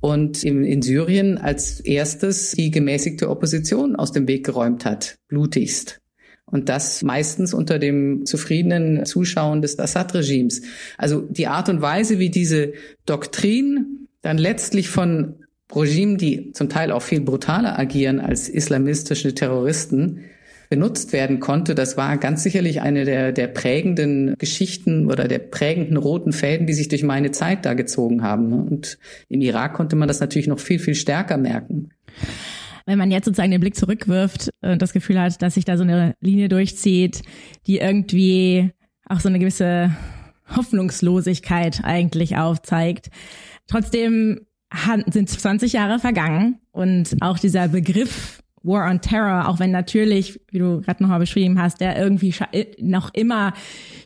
und 0.00 0.42
in, 0.42 0.64
in 0.64 0.82
Syrien 0.82 1.38
als 1.38 1.78
erstes 1.80 2.52
die 2.52 2.70
gemäßigte 2.70 3.30
Opposition 3.30 3.96
aus 3.96 4.12
dem 4.12 4.26
Weg 4.26 4.44
geräumt 4.44 4.84
hat, 4.84 5.16
blutigst. 5.28 6.01
Und 6.52 6.68
das 6.68 7.02
meistens 7.02 7.54
unter 7.54 7.78
dem 7.78 8.26
zufriedenen 8.26 9.04
Zuschauen 9.06 9.62
des 9.62 9.78
Assad-Regimes. 9.78 10.62
Also 10.98 11.22
die 11.22 11.48
Art 11.48 11.68
und 11.68 11.80
Weise, 11.80 12.18
wie 12.18 12.30
diese 12.30 12.74
Doktrin 13.06 14.06
dann 14.20 14.38
letztlich 14.38 14.88
von 14.88 15.34
Regimen, 15.74 16.18
die 16.18 16.52
zum 16.52 16.68
Teil 16.68 16.92
auch 16.92 17.02
viel 17.02 17.22
brutaler 17.22 17.78
agieren 17.78 18.20
als 18.20 18.50
islamistische 18.50 19.34
Terroristen, 19.34 20.20
benutzt 20.68 21.12
werden 21.12 21.38
konnte, 21.38 21.74
das 21.74 21.98
war 21.98 22.16
ganz 22.16 22.42
sicherlich 22.42 22.80
eine 22.80 23.04
der, 23.04 23.32
der 23.32 23.46
prägenden 23.46 24.34
Geschichten 24.38 25.10
oder 25.10 25.28
der 25.28 25.38
prägenden 25.38 25.98
roten 25.98 26.32
Fäden, 26.32 26.66
die 26.66 26.72
sich 26.72 26.88
durch 26.88 27.02
meine 27.02 27.30
Zeit 27.30 27.66
da 27.66 27.74
gezogen 27.74 28.22
haben. 28.22 28.52
Und 28.52 28.98
im 29.28 29.42
Irak 29.42 29.74
konnte 29.74 29.96
man 29.96 30.08
das 30.08 30.20
natürlich 30.20 30.46
noch 30.46 30.60
viel, 30.60 30.78
viel 30.78 30.94
stärker 30.94 31.36
merken 31.36 31.90
wenn 32.92 32.98
man 32.98 33.10
jetzt 33.10 33.24
sozusagen 33.24 33.50
den 33.50 33.60
Blick 33.62 33.74
zurückwirft 33.74 34.50
und 34.60 34.82
das 34.82 34.92
Gefühl 34.92 35.18
hat, 35.18 35.40
dass 35.40 35.54
sich 35.54 35.64
da 35.64 35.78
so 35.78 35.82
eine 35.82 36.14
Linie 36.20 36.50
durchzieht, 36.50 37.22
die 37.66 37.78
irgendwie 37.78 38.70
auch 39.08 39.18
so 39.18 39.30
eine 39.30 39.38
gewisse 39.38 39.96
Hoffnungslosigkeit 40.54 41.84
eigentlich 41.84 42.36
aufzeigt. 42.36 43.08
Trotzdem 43.66 44.40
sind 45.06 45.30
20 45.30 45.72
Jahre 45.72 46.00
vergangen 46.00 46.58
und 46.70 47.16
auch 47.22 47.38
dieser 47.38 47.68
Begriff 47.68 48.42
War 48.62 48.90
on 48.90 49.00
Terror, 49.00 49.48
auch 49.48 49.58
wenn 49.58 49.70
natürlich, 49.70 50.38
wie 50.50 50.58
du 50.58 50.82
gerade 50.82 51.02
nochmal 51.02 51.18
beschrieben 51.18 51.60
hast, 51.60 51.80
der 51.80 51.98
irgendwie 51.98 52.34
noch 52.78 53.14
immer 53.14 53.54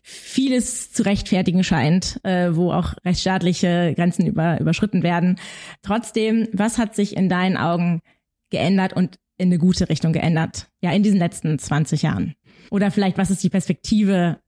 vieles 0.05 0.93
zu 0.93 1.05
rechtfertigen 1.05 1.65
scheint, 1.65 2.21
äh, 2.23 2.55
wo 2.55 2.71
auch 2.71 2.95
rechtsstaatliche 3.05 3.95
Grenzen 3.97 4.27
über, 4.27 4.61
überschritten 4.61 5.03
werden. 5.03 5.41
Trotzdem, 5.83 6.47
was 6.53 6.79
hat 6.79 6.95
sich 6.95 7.17
in 7.17 7.29
deinen 7.29 7.57
Augen 7.57 8.01
geändert 8.51 8.93
und 8.93 9.19
in 9.39 9.49
eine 9.49 9.59
gute 9.59 9.89
Richtung 9.89 10.13
geändert? 10.13 10.69
Ja, 10.81 10.93
in 10.93 11.03
diesen 11.03 11.19
letzten 11.19 11.59
20 11.59 12.03
Jahren. 12.03 12.35
Oder 12.71 12.91
vielleicht, 12.91 13.19
was 13.19 13.31
ist 13.31 13.43
die 13.43 13.51
Perspektive 13.51 14.41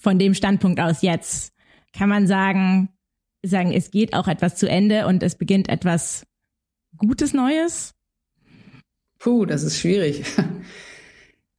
von 0.00 0.18
dem 0.18 0.34
Standpunkt 0.34 0.80
aus 0.80 1.02
jetzt? 1.02 1.52
Kann 1.92 2.08
man 2.08 2.26
sagen, 2.26 2.88
sagen, 3.42 3.72
es 3.72 3.90
geht 3.90 4.14
auch 4.14 4.28
etwas 4.28 4.56
zu 4.56 4.68
Ende 4.68 5.06
und 5.06 5.22
es 5.22 5.36
beginnt 5.36 5.68
etwas 5.68 6.26
Gutes 6.96 7.32
Neues? 7.32 7.94
Puh, 9.18 9.44
das 9.46 9.62
ist 9.62 9.78
schwierig. 9.78 10.24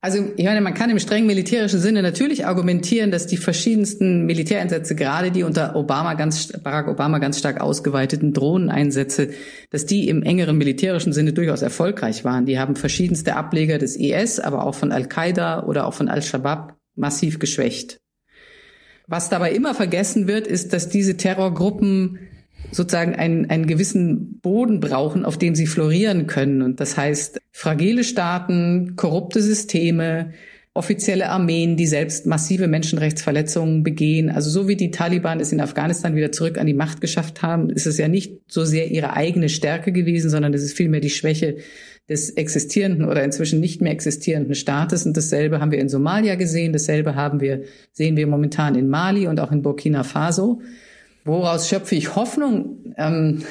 Also 0.01 0.31
ich 0.37 0.45
meine, 0.45 0.61
man 0.61 0.73
kann 0.73 0.89
im 0.89 0.99
streng 0.99 1.25
militärischen 1.25 1.79
Sinne 1.79 2.01
natürlich 2.01 2.45
argumentieren, 2.45 3.11
dass 3.11 3.27
die 3.27 3.35
verschiedensten 3.35 4.25
Militäreinsätze, 4.25 4.95
gerade 4.95 5.29
die 5.29 5.43
unter 5.43 5.75
Obama 5.75 6.13
ganz, 6.13 6.53
Barack 6.63 6.87
Obama 6.87 7.19
ganz 7.19 7.37
stark 7.37 7.59
ausgeweiteten 7.59 8.31
Drohneneinsätze, 8.31 9.31
dass 9.71 9.85
die 9.85 10.07
im 10.07 10.23
engeren 10.23 10.57
militärischen 10.57 11.11
Sinne 11.11 11.33
durchaus 11.33 11.61
erfolgreich 11.61 12.23
waren. 12.23 12.45
Die 12.45 12.57
haben 12.57 12.77
verschiedenste 12.77 13.35
Ableger 13.35 13.77
des 13.77 13.97
IS, 13.97 14.39
aber 14.39 14.65
auch 14.65 14.75
von 14.75 14.93
Al-Qaida 14.93 15.65
oder 15.65 15.85
auch 15.85 15.93
von 15.93 16.07
Al-Shabaab 16.07 16.77
massiv 16.95 17.39
geschwächt. 17.39 17.99
Was 19.05 19.27
dabei 19.27 19.51
immer 19.51 19.75
vergessen 19.75 20.27
wird, 20.27 20.47
ist, 20.47 20.71
dass 20.71 20.87
diese 20.87 21.17
Terrorgruppen 21.17 22.19
sozusagen 22.71 23.15
einen, 23.15 23.49
einen 23.49 23.67
gewissen 23.67 24.39
Boden 24.41 24.79
brauchen, 24.79 25.25
auf 25.25 25.37
dem 25.37 25.55
sie 25.55 25.67
florieren 25.67 26.27
können. 26.27 26.61
Und 26.61 26.79
das 26.79 26.97
heißt, 26.97 27.39
fragile 27.51 28.03
Staaten, 28.03 28.95
korrupte 28.95 29.41
Systeme, 29.41 30.33
offizielle 30.73 31.29
Armeen, 31.29 31.77
die 31.77 31.87
selbst 31.87 32.25
massive 32.25 32.67
Menschenrechtsverletzungen 32.67 33.83
begehen. 33.83 34.29
Also 34.29 34.49
so 34.49 34.67
wie 34.67 34.75
die 34.75 34.91
Taliban 34.91 35.39
es 35.39 35.51
in 35.51 35.61
Afghanistan 35.61 36.15
wieder 36.15 36.31
zurück 36.31 36.57
an 36.57 36.67
die 36.67 36.73
Macht 36.73 37.01
geschafft 37.01 37.41
haben, 37.41 37.69
ist 37.69 37.87
es 37.87 37.97
ja 37.97 38.07
nicht 38.07 38.39
so 38.47 38.63
sehr 38.63 38.91
ihre 38.91 39.13
eigene 39.13 39.49
Stärke 39.49 39.91
gewesen, 39.91 40.29
sondern 40.29 40.53
es 40.53 40.63
ist 40.63 40.77
vielmehr 40.77 41.01
die 41.01 41.09
Schwäche 41.09 41.57
des 42.07 42.29
existierenden 42.31 43.05
oder 43.05 43.23
inzwischen 43.23 43.59
nicht 43.59 43.81
mehr 43.81 43.91
existierenden 43.91 44.55
Staates. 44.55 45.05
Und 45.05 45.17
dasselbe 45.17 45.59
haben 45.59 45.71
wir 45.71 45.79
in 45.79 45.89
Somalia 45.89 46.35
gesehen, 46.35 46.71
dasselbe 46.71 47.15
haben 47.15 47.41
wir, 47.41 47.63
sehen 47.91 48.15
wir 48.15 48.27
momentan 48.27 48.75
in 48.75 48.87
Mali 48.87 49.27
und 49.27 49.39
auch 49.39 49.51
in 49.51 49.61
Burkina 49.61 50.03
Faso. 50.03 50.61
Woraus 51.25 51.69
schöpfe 51.69 51.95
ich 51.95 52.15
Hoffnung? 52.15 52.93
Ähm, 52.97 53.43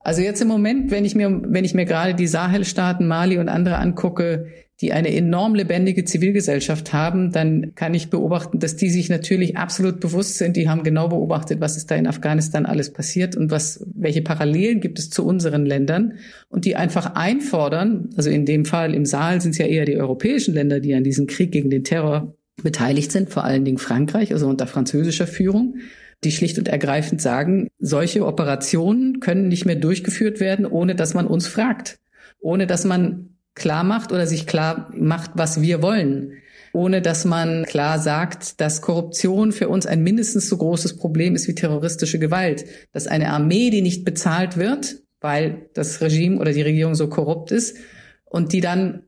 also 0.00 0.22
jetzt 0.22 0.40
im 0.40 0.48
Moment, 0.48 0.90
wenn 0.90 1.04
ich 1.04 1.14
mir, 1.14 1.42
wenn 1.44 1.64
ich 1.64 1.74
mir 1.74 1.84
gerade 1.84 2.14
die 2.14 2.26
Sahelstaaten, 2.26 3.06
Mali 3.06 3.38
und 3.38 3.48
andere 3.48 3.76
angucke, 3.76 4.46
die 4.80 4.92
eine 4.94 5.14
enorm 5.14 5.54
lebendige 5.54 6.04
Zivilgesellschaft 6.06 6.94
haben, 6.94 7.32
dann 7.32 7.74
kann 7.74 7.92
ich 7.92 8.08
beobachten, 8.08 8.60
dass 8.60 8.76
die 8.76 8.88
sich 8.88 9.10
natürlich 9.10 9.58
absolut 9.58 10.00
bewusst 10.00 10.38
sind. 10.38 10.56
Die 10.56 10.70
haben 10.70 10.84
genau 10.84 11.08
beobachtet, 11.08 11.60
was 11.60 11.76
ist 11.76 11.90
da 11.90 11.96
in 11.96 12.06
Afghanistan 12.06 12.64
alles 12.64 12.90
passiert 12.90 13.36
und 13.36 13.50
was, 13.50 13.84
welche 13.94 14.22
Parallelen 14.22 14.80
gibt 14.80 14.98
es 14.98 15.10
zu 15.10 15.26
unseren 15.26 15.66
Ländern 15.66 16.14
und 16.48 16.64
die 16.64 16.76
einfach 16.76 17.14
einfordern. 17.14 18.08
Also 18.16 18.30
in 18.30 18.46
dem 18.46 18.64
Fall 18.64 18.94
im 18.94 19.04
Sahel 19.04 19.42
sind 19.42 19.50
es 19.50 19.58
ja 19.58 19.66
eher 19.66 19.84
die 19.84 19.98
europäischen 19.98 20.54
Länder, 20.54 20.80
die 20.80 20.94
an 20.94 21.04
diesem 21.04 21.26
Krieg 21.26 21.52
gegen 21.52 21.68
den 21.68 21.84
Terror 21.84 22.34
beteiligt 22.62 23.12
sind, 23.12 23.28
vor 23.28 23.44
allen 23.44 23.66
Dingen 23.66 23.78
Frankreich, 23.78 24.32
also 24.32 24.48
unter 24.48 24.66
französischer 24.66 25.26
Führung 25.26 25.74
die 26.24 26.32
schlicht 26.32 26.58
und 26.58 26.68
ergreifend 26.68 27.22
sagen, 27.22 27.68
solche 27.78 28.26
Operationen 28.26 29.20
können 29.20 29.48
nicht 29.48 29.64
mehr 29.64 29.76
durchgeführt 29.76 30.40
werden, 30.40 30.66
ohne 30.66 30.94
dass 30.94 31.14
man 31.14 31.26
uns 31.26 31.46
fragt, 31.46 31.98
ohne 32.40 32.66
dass 32.66 32.84
man 32.84 33.36
klar 33.54 33.84
macht 33.84 34.12
oder 34.12 34.26
sich 34.26 34.46
klar 34.46 34.90
macht, 34.94 35.32
was 35.34 35.60
wir 35.60 35.82
wollen, 35.82 36.32
ohne 36.72 37.02
dass 37.02 37.24
man 37.24 37.64
klar 37.64 37.98
sagt, 37.98 38.60
dass 38.60 38.82
Korruption 38.82 39.52
für 39.52 39.68
uns 39.68 39.86
ein 39.86 40.02
mindestens 40.02 40.48
so 40.48 40.56
großes 40.56 40.96
Problem 40.96 41.34
ist 41.34 41.48
wie 41.48 41.54
terroristische 41.54 42.18
Gewalt, 42.18 42.64
dass 42.92 43.06
eine 43.06 43.30
Armee, 43.30 43.70
die 43.70 43.82
nicht 43.82 44.04
bezahlt 44.04 44.56
wird, 44.56 45.02
weil 45.20 45.68
das 45.74 46.00
Regime 46.00 46.38
oder 46.38 46.52
die 46.52 46.62
Regierung 46.62 46.94
so 46.94 47.08
korrupt 47.08 47.50
ist 47.50 47.76
und 48.24 48.52
die 48.52 48.60
dann 48.60 49.02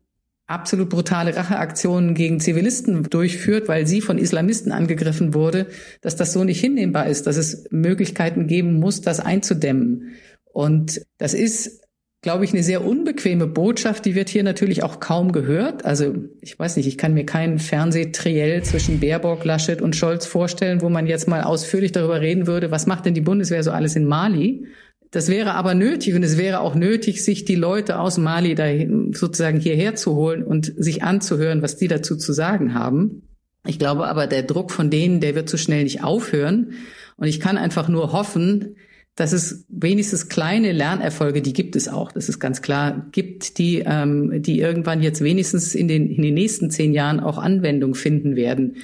absolut 0.53 0.89
brutale 0.91 1.35
Racheaktionen 1.35 2.15
gegen 2.15 2.39
Zivilisten 2.39 3.05
durchführt, 3.05 3.69
weil 3.69 3.87
sie 3.87 4.01
von 4.01 4.19
Islamisten 4.19 4.71
angegriffen 4.71 5.35
wurde, 5.35 5.67
dass 6.01 6.17
das 6.17 6.33
so 6.33 6.45
nicht 6.45 6.61
hinnehmbar 6.61 7.07
ist, 7.07 7.27
dass 7.27 7.37
es 7.37 7.65
Möglichkeiten 7.71 8.47
geben 8.47 8.79
muss, 8.79 9.01
das 9.01 9.19
einzudämmen. 9.19 10.13
Und 10.53 11.01
das 11.19 11.35
ist 11.35 11.83
glaube 12.23 12.45
ich, 12.45 12.53
eine 12.53 12.63
sehr 12.63 12.85
unbequeme 12.85 13.49
Botschaft. 13.49 14.05
Die 14.05 14.15
wird 14.15 14.29
hier 14.29 14.45
natürlich 14.45 14.85
auch 14.85 15.01
kaum 15.01 15.33
gehört. 15.33 15.85
Also 15.85 16.15
ich 16.41 16.57
weiß 16.57 16.77
nicht, 16.77 16.87
ich 16.87 16.97
kann 16.97 17.15
mir 17.15 17.27
keinen 17.27 17.59
Fernsehtriell 17.59 18.63
zwischen 18.63 19.01
Baerbock, 19.01 19.45
Laschet 19.45 19.83
und 19.83 19.97
Scholz 19.97 20.25
vorstellen, 20.25 20.83
wo 20.83 20.89
man 20.89 21.09
jetzt 21.09 21.27
mal 21.27 21.43
ausführlich 21.43 21.91
darüber 21.91 22.21
reden 22.21 22.47
würde, 22.47 22.71
was 22.71 22.87
macht 22.87 23.07
denn 23.07 23.15
die 23.15 23.21
Bundeswehr 23.21 23.65
so 23.65 23.73
alles 23.73 23.97
in 23.97 24.07
Mali? 24.07 24.69
Das 25.13 25.29
wäre 25.29 25.55
aber 25.55 25.75
nötig 25.75 26.15
und 26.15 26.23
es 26.23 26.39
wäre 26.39 26.61
auch 26.61 26.75
nötig, 26.75 27.23
sich 27.23 27.45
die 27.45 27.55
Leute 27.55 27.99
aus 27.99 28.17
Mali 28.17 28.55
da 28.55 28.65
sozusagen 29.13 29.61
hierher 29.61 29.95
zu 29.95 30.17
holen 30.17 30.43
und 30.43 30.73
sich 30.75 31.03
anzuhören, 31.03 31.61
was 31.61 31.77
die 31.77 31.87
dazu 31.87 32.17
zu 32.17 32.33
sagen 32.33 32.73
haben. 32.73 33.29
Ich 33.67 33.79
glaube 33.79 34.09
aber, 34.09 34.27
der 34.27 34.43
Druck 34.43 34.71
von 34.71 34.89
denen, 34.89 35.21
der 35.21 35.35
wird 35.35 35.51
so 35.51 35.59
schnell 35.59 35.85
nicht 35.85 36.03
aufhören. 36.03 36.73
Und 37.17 37.29
ich 37.29 37.41
kann 37.41 37.59
einfach 37.59 37.89
nur 37.89 38.13
hoffen, 38.13 38.77
dass 39.15 39.33
es 39.33 39.67
wenigstens 39.69 40.31
kleine 40.31 40.73
Lernerfolge, 40.73 41.43
die 41.43 41.53
gibt 41.53 41.77
es 41.77 41.89
auch, 41.89 42.11
das 42.11 42.31
ist 42.31 42.39
ganz 42.39 42.63
klar, 42.63 43.07
gibt, 43.13 43.59
die, 43.59 43.83
ähm, 43.85 44.41
die 44.43 44.61
irgendwann 44.61 45.03
jetzt 45.03 45.21
wenigstens 45.21 45.75
in 45.75 45.89
den, 45.89 46.09
in 46.11 46.23
den 46.23 46.33
nächsten 46.33 46.71
zehn 46.71 46.95
Jahren 46.95 47.21
auch 47.21 47.37
Anwendung 47.37 47.95
finden 47.95 48.35
werden. 48.35 48.79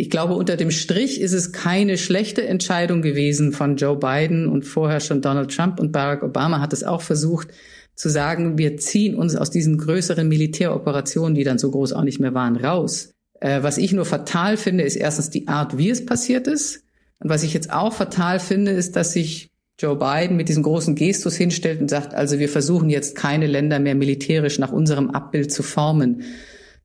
Ich 0.00 0.08
glaube, 0.08 0.32
unter 0.32 0.56
dem 0.56 0.70
Strich 0.70 1.20
ist 1.20 1.34
es 1.34 1.52
keine 1.52 1.98
schlechte 1.98 2.46
Entscheidung 2.46 3.02
gewesen 3.02 3.52
von 3.52 3.76
Joe 3.76 3.98
Biden 3.98 4.48
und 4.48 4.62
vorher 4.62 4.98
schon 5.00 5.20
Donald 5.20 5.54
Trump 5.54 5.78
und 5.78 5.92
Barack 5.92 6.22
Obama 6.22 6.58
hat 6.58 6.72
es 6.72 6.82
auch 6.82 7.02
versucht 7.02 7.48
zu 7.96 8.08
sagen, 8.08 8.56
wir 8.56 8.78
ziehen 8.78 9.14
uns 9.14 9.36
aus 9.36 9.50
diesen 9.50 9.76
größeren 9.76 10.26
Militäroperationen, 10.26 11.34
die 11.34 11.44
dann 11.44 11.58
so 11.58 11.70
groß 11.70 11.92
auch 11.92 12.02
nicht 12.02 12.18
mehr 12.18 12.32
waren, 12.32 12.56
raus. 12.56 13.12
Äh, 13.40 13.62
was 13.62 13.76
ich 13.76 13.92
nur 13.92 14.06
fatal 14.06 14.56
finde, 14.56 14.84
ist 14.84 14.96
erstens 14.96 15.28
die 15.28 15.48
Art, 15.48 15.76
wie 15.76 15.90
es 15.90 16.06
passiert 16.06 16.46
ist. 16.46 16.82
Und 17.18 17.28
was 17.28 17.42
ich 17.42 17.52
jetzt 17.52 17.70
auch 17.70 17.92
fatal 17.92 18.40
finde, 18.40 18.70
ist, 18.70 18.96
dass 18.96 19.12
sich 19.12 19.50
Joe 19.78 19.96
Biden 19.96 20.34
mit 20.38 20.48
diesem 20.48 20.62
großen 20.62 20.94
Gestus 20.94 21.36
hinstellt 21.36 21.78
und 21.78 21.90
sagt, 21.90 22.14
also 22.14 22.38
wir 22.38 22.48
versuchen 22.48 22.88
jetzt 22.88 23.16
keine 23.16 23.46
Länder 23.46 23.78
mehr 23.78 23.94
militärisch 23.94 24.58
nach 24.58 24.72
unserem 24.72 25.10
Abbild 25.10 25.52
zu 25.52 25.62
formen. 25.62 26.22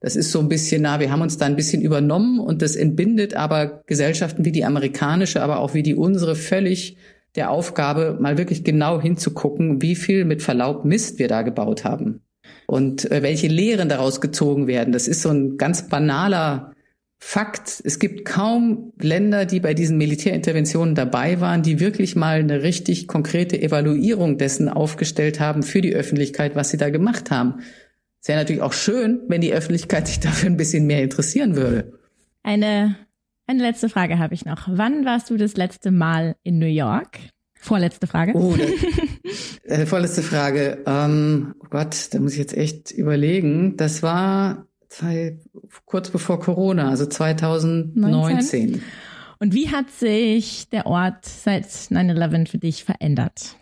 Das 0.00 0.16
ist 0.16 0.30
so 0.30 0.40
ein 0.40 0.48
bisschen, 0.48 0.82
na, 0.82 1.00
wir 1.00 1.10
haben 1.10 1.22
uns 1.22 1.38
da 1.38 1.46
ein 1.46 1.56
bisschen 1.56 1.82
übernommen 1.82 2.38
und 2.38 2.62
das 2.62 2.76
entbindet 2.76 3.34
aber 3.34 3.82
Gesellschaften 3.86 4.44
wie 4.44 4.52
die 4.52 4.64
amerikanische, 4.64 5.42
aber 5.42 5.60
auch 5.60 5.74
wie 5.74 5.82
die 5.82 5.94
unsere 5.94 6.36
völlig 6.36 6.96
der 7.34 7.50
Aufgabe, 7.50 8.16
mal 8.20 8.38
wirklich 8.38 8.64
genau 8.64 9.00
hinzugucken, 9.00 9.82
wie 9.82 9.94
viel 9.94 10.24
mit 10.24 10.42
Verlaub 10.42 10.84
Mist 10.84 11.18
wir 11.18 11.28
da 11.28 11.42
gebaut 11.42 11.84
haben 11.84 12.22
und 12.66 13.10
äh, 13.10 13.22
welche 13.22 13.48
Lehren 13.48 13.88
daraus 13.88 14.20
gezogen 14.20 14.66
werden. 14.66 14.92
Das 14.92 15.06
ist 15.06 15.22
so 15.22 15.30
ein 15.30 15.56
ganz 15.58 15.88
banaler 15.88 16.72
Fakt, 17.18 17.80
es 17.82 17.98
gibt 17.98 18.26
kaum 18.26 18.92
Länder, 19.00 19.46
die 19.46 19.60
bei 19.60 19.72
diesen 19.72 19.96
Militärinterventionen 19.96 20.94
dabei 20.94 21.40
waren, 21.40 21.62
die 21.62 21.80
wirklich 21.80 22.14
mal 22.14 22.38
eine 22.38 22.62
richtig 22.62 23.08
konkrete 23.08 23.60
Evaluierung 23.60 24.36
dessen 24.36 24.68
aufgestellt 24.68 25.40
haben 25.40 25.62
für 25.62 25.80
die 25.80 25.94
Öffentlichkeit, 25.94 26.54
was 26.54 26.68
sie 26.68 26.76
da 26.76 26.90
gemacht 26.90 27.30
haben. 27.30 27.60
Es 28.26 28.28
wäre 28.28 28.40
natürlich 28.40 28.62
auch 28.62 28.72
schön, 28.72 29.20
wenn 29.28 29.40
die 29.40 29.52
Öffentlichkeit 29.52 30.08
sich 30.08 30.18
dafür 30.18 30.50
ein 30.50 30.56
bisschen 30.56 30.84
mehr 30.84 31.00
interessieren 31.00 31.54
würde. 31.54 31.92
Eine, 32.42 32.96
eine 33.46 33.62
letzte 33.62 33.88
Frage 33.88 34.18
habe 34.18 34.34
ich 34.34 34.44
noch. 34.44 34.64
Wann 34.66 35.04
warst 35.04 35.30
du 35.30 35.36
das 35.36 35.56
letzte 35.56 35.92
Mal 35.92 36.34
in 36.42 36.58
New 36.58 36.66
York? 36.66 37.20
Vorletzte 37.54 38.08
Frage. 38.08 38.32
Oh, 38.34 38.56
äh, 39.62 39.86
vorletzte 39.86 40.22
Frage. 40.22 40.82
Ähm, 40.88 41.54
oh 41.60 41.66
Gott, 41.70 42.08
da 42.10 42.18
muss 42.18 42.32
ich 42.32 42.38
jetzt 42.38 42.56
echt 42.56 42.90
überlegen. 42.90 43.76
Das 43.76 44.02
war 44.02 44.66
zwei, 44.88 45.38
kurz 45.84 46.10
bevor 46.10 46.40
Corona, 46.40 46.90
also 46.90 47.06
2019. 47.06 48.10
19. 48.10 48.82
Und 49.38 49.54
wie 49.54 49.70
hat 49.70 49.88
sich 49.92 50.68
der 50.70 50.86
Ort 50.86 51.26
seit 51.26 51.66
9-11 51.66 52.48
für 52.48 52.58
dich 52.58 52.82
verändert? 52.82 53.54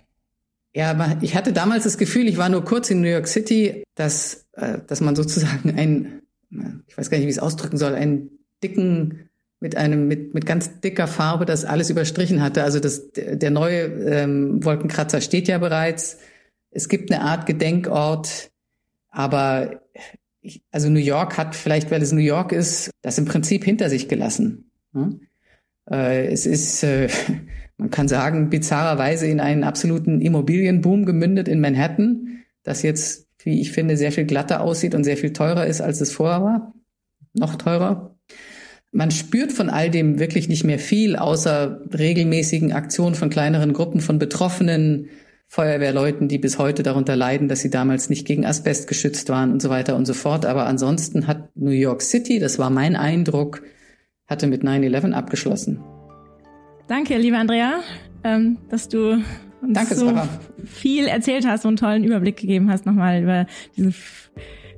Ja, 0.74 1.18
ich 1.20 1.36
hatte 1.36 1.52
damals 1.52 1.84
das 1.84 1.98
Gefühl, 1.98 2.26
ich 2.26 2.36
war 2.36 2.48
nur 2.48 2.64
kurz 2.64 2.90
in 2.90 3.00
New 3.00 3.08
York 3.08 3.28
City, 3.28 3.84
dass, 3.94 4.46
äh, 4.52 4.78
dass 4.86 5.00
man 5.00 5.14
sozusagen 5.14 5.76
einen, 5.78 6.22
ich 6.86 6.98
weiß 6.98 7.10
gar 7.10 7.18
nicht, 7.18 7.26
wie 7.26 7.30
ich 7.30 7.36
es 7.36 7.42
ausdrücken 7.42 7.76
soll, 7.76 7.94
einen 7.94 8.30
dicken, 8.62 9.30
mit 9.64 9.76
einem, 9.76 10.08
mit, 10.08 10.34
mit 10.34 10.44
ganz 10.44 10.80
dicker 10.80 11.06
Farbe 11.06 11.46
das 11.46 11.64
alles 11.64 11.88
überstrichen 11.88 12.42
hatte. 12.42 12.64
Also 12.64 12.80
das, 12.80 13.12
der 13.12 13.50
neue 13.50 13.84
ähm, 13.84 14.62
Wolkenkratzer 14.62 15.22
steht 15.22 15.48
ja 15.48 15.56
bereits. 15.56 16.18
Es 16.70 16.90
gibt 16.90 17.10
eine 17.10 17.22
Art 17.22 17.46
Gedenkort, 17.46 18.50
aber 19.08 19.80
ich, 20.42 20.62
also 20.70 20.90
New 20.90 21.00
York 21.00 21.38
hat 21.38 21.54
vielleicht, 21.54 21.90
weil 21.90 22.02
es 22.02 22.12
New 22.12 22.20
York 22.20 22.52
ist, 22.52 22.90
das 23.00 23.16
im 23.16 23.24
Prinzip 23.24 23.64
hinter 23.64 23.88
sich 23.88 24.06
gelassen. 24.06 24.70
Hm? 24.92 25.22
Äh, 25.90 26.26
es 26.26 26.44
ist, 26.44 26.82
äh, 26.82 27.08
man 27.76 27.90
kann 27.90 28.08
sagen, 28.08 28.50
bizarrerweise 28.50 29.26
in 29.26 29.40
einen 29.40 29.64
absoluten 29.64 30.20
Immobilienboom 30.20 31.04
gemündet 31.04 31.48
in 31.48 31.60
Manhattan, 31.60 32.44
das 32.62 32.82
jetzt, 32.82 33.28
wie 33.42 33.60
ich 33.60 33.72
finde, 33.72 33.96
sehr 33.96 34.12
viel 34.12 34.24
glatter 34.24 34.60
aussieht 34.60 34.94
und 34.94 35.04
sehr 35.04 35.16
viel 35.16 35.32
teurer 35.32 35.66
ist, 35.66 35.80
als 35.80 36.00
es 36.00 36.12
vorher 36.12 36.42
war. 36.42 36.74
Noch 37.34 37.56
teurer. 37.56 38.16
Man 38.92 39.10
spürt 39.10 39.52
von 39.52 39.70
all 39.70 39.90
dem 39.90 40.20
wirklich 40.20 40.48
nicht 40.48 40.62
mehr 40.62 40.78
viel, 40.78 41.16
außer 41.16 41.80
regelmäßigen 41.92 42.72
Aktionen 42.72 43.16
von 43.16 43.28
kleineren 43.28 43.72
Gruppen 43.72 44.00
von 44.00 44.20
Betroffenen, 44.20 45.08
Feuerwehrleuten, 45.48 46.28
die 46.28 46.38
bis 46.38 46.58
heute 46.58 46.82
darunter 46.82 47.16
leiden, 47.16 47.48
dass 47.48 47.60
sie 47.60 47.70
damals 47.70 48.08
nicht 48.08 48.26
gegen 48.26 48.46
Asbest 48.46 48.86
geschützt 48.86 49.28
waren 49.28 49.52
und 49.52 49.60
so 49.60 49.68
weiter 49.68 49.96
und 49.96 50.06
so 50.06 50.14
fort. 50.14 50.46
Aber 50.46 50.66
ansonsten 50.66 51.26
hat 51.26 51.54
New 51.56 51.70
York 51.70 52.02
City, 52.02 52.38
das 52.38 52.58
war 52.58 52.70
mein 52.70 52.96
Eindruck, 52.96 53.62
hatte 54.26 54.46
mit 54.46 54.62
9-11 54.62 55.12
abgeschlossen. 55.12 55.80
Danke, 56.86 57.16
liebe 57.16 57.38
Andrea, 57.38 57.80
ähm, 58.24 58.58
dass 58.68 58.88
du 58.88 59.12
uns 59.62 59.72
Danke, 59.72 59.94
so 59.94 60.06
Sarah. 60.06 60.28
viel 60.64 61.06
erzählt 61.06 61.46
hast 61.46 61.64
und 61.64 61.70
einen 61.70 61.76
tollen 61.76 62.04
Überblick 62.04 62.36
gegeben 62.36 62.70
hast 62.70 62.84
nochmal 62.84 63.22
über 63.22 63.46
diese 63.74 63.94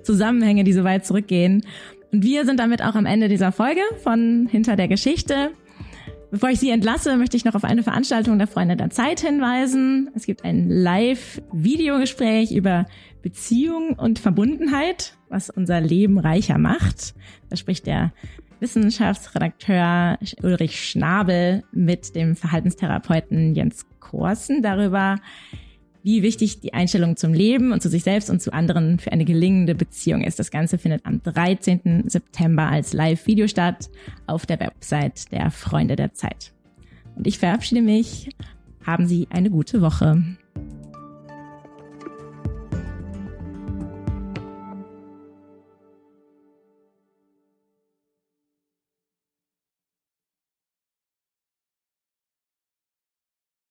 Zusammenhänge, 0.05 0.63
die 0.63 0.73
so 0.73 0.85
weit 0.85 1.05
zurückgehen. 1.05 1.67
Und 2.13 2.23
wir 2.23 2.45
sind 2.45 2.61
damit 2.61 2.81
auch 2.83 2.95
am 2.95 3.07
Ende 3.07 3.29
dieser 3.29 3.51
Folge 3.51 3.81
von 4.05 4.47
Hinter 4.49 4.77
der 4.77 4.87
Geschichte. 4.87 5.51
Bevor 6.31 6.51
ich 6.51 6.61
Sie 6.61 6.71
entlasse, 6.71 7.17
möchte 7.17 7.37
ich 7.37 7.45
noch 7.45 7.57
auf 7.57 7.65
eine 7.65 7.83
Veranstaltung 7.83 8.39
der 8.39 8.47
Freunde 8.47 8.77
der 8.77 8.91
Zeit 8.91 9.21
hinweisen. 9.21 10.11
Es 10.15 10.27
gibt 10.27 10.45
ein 10.45 10.69
Live-Videogespräch 10.69 12.53
über 12.53 12.87
Beziehung 13.23 13.95
und 13.95 14.21
Verbundenheit, 14.21 15.17
was 15.29 15.51
unser 15.51 15.81
Leben 15.81 16.19
reicher 16.19 16.59
macht. 16.59 17.15
Da 17.51 17.57
spricht 17.57 17.87
der 17.87 18.13
Wissenschaftsredakteur 18.61 20.19
Ulrich 20.43 20.89
Schnabel 20.89 21.63
mit 21.73 22.15
dem 22.15 22.37
Verhaltenstherapeuten 22.37 23.55
Jens 23.55 23.87
Korsen 24.01 24.63
darüber, 24.63 25.17
wie 26.03 26.23
wichtig 26.23 26.61
die 26.61 26.73
Einstellung 26.73 27.17
zum 27.17 27.35
Leben 27.35 27.73
und 27.73 27.83
zu 27.83 27.89
sich 27.89 28.05
selbst 28.05 28.31
und 28.31 28.41
zu 28.41 28.53
anderen 28.53 29.01
für 29.01 29.11
eine 29.11 29.25
gelingende 29.25 29.75
Beziehung 29.75 30.23
ist. 30.23 30.39
Das 30.39 30.53
Ganze 30.53 30.79
findet 30.79 31.05
am 31.05 31.21
13. 31.23 32.05
September 32.07 32.69
als 32.69 32.93
Live-Video 32.93 33.49
statt 33.49 33.91
auf 34.27 34.47
der 34.47 34.61
Website 34.61 35.33
der 35.33 35.51
Freunde 35.51 35.97
der 35.97 36.15
Zeit. 36.15 36.53
Und 37.17 37.27
ich 37.27 37.39
verabschiede 37.39 37.83
mich. 37.83 38.31
Haben 38.85 39.09
Sie 39.09 39.27
eine 39.31 39.51
gute 39.51 39.81
Woche. 39.81 40.23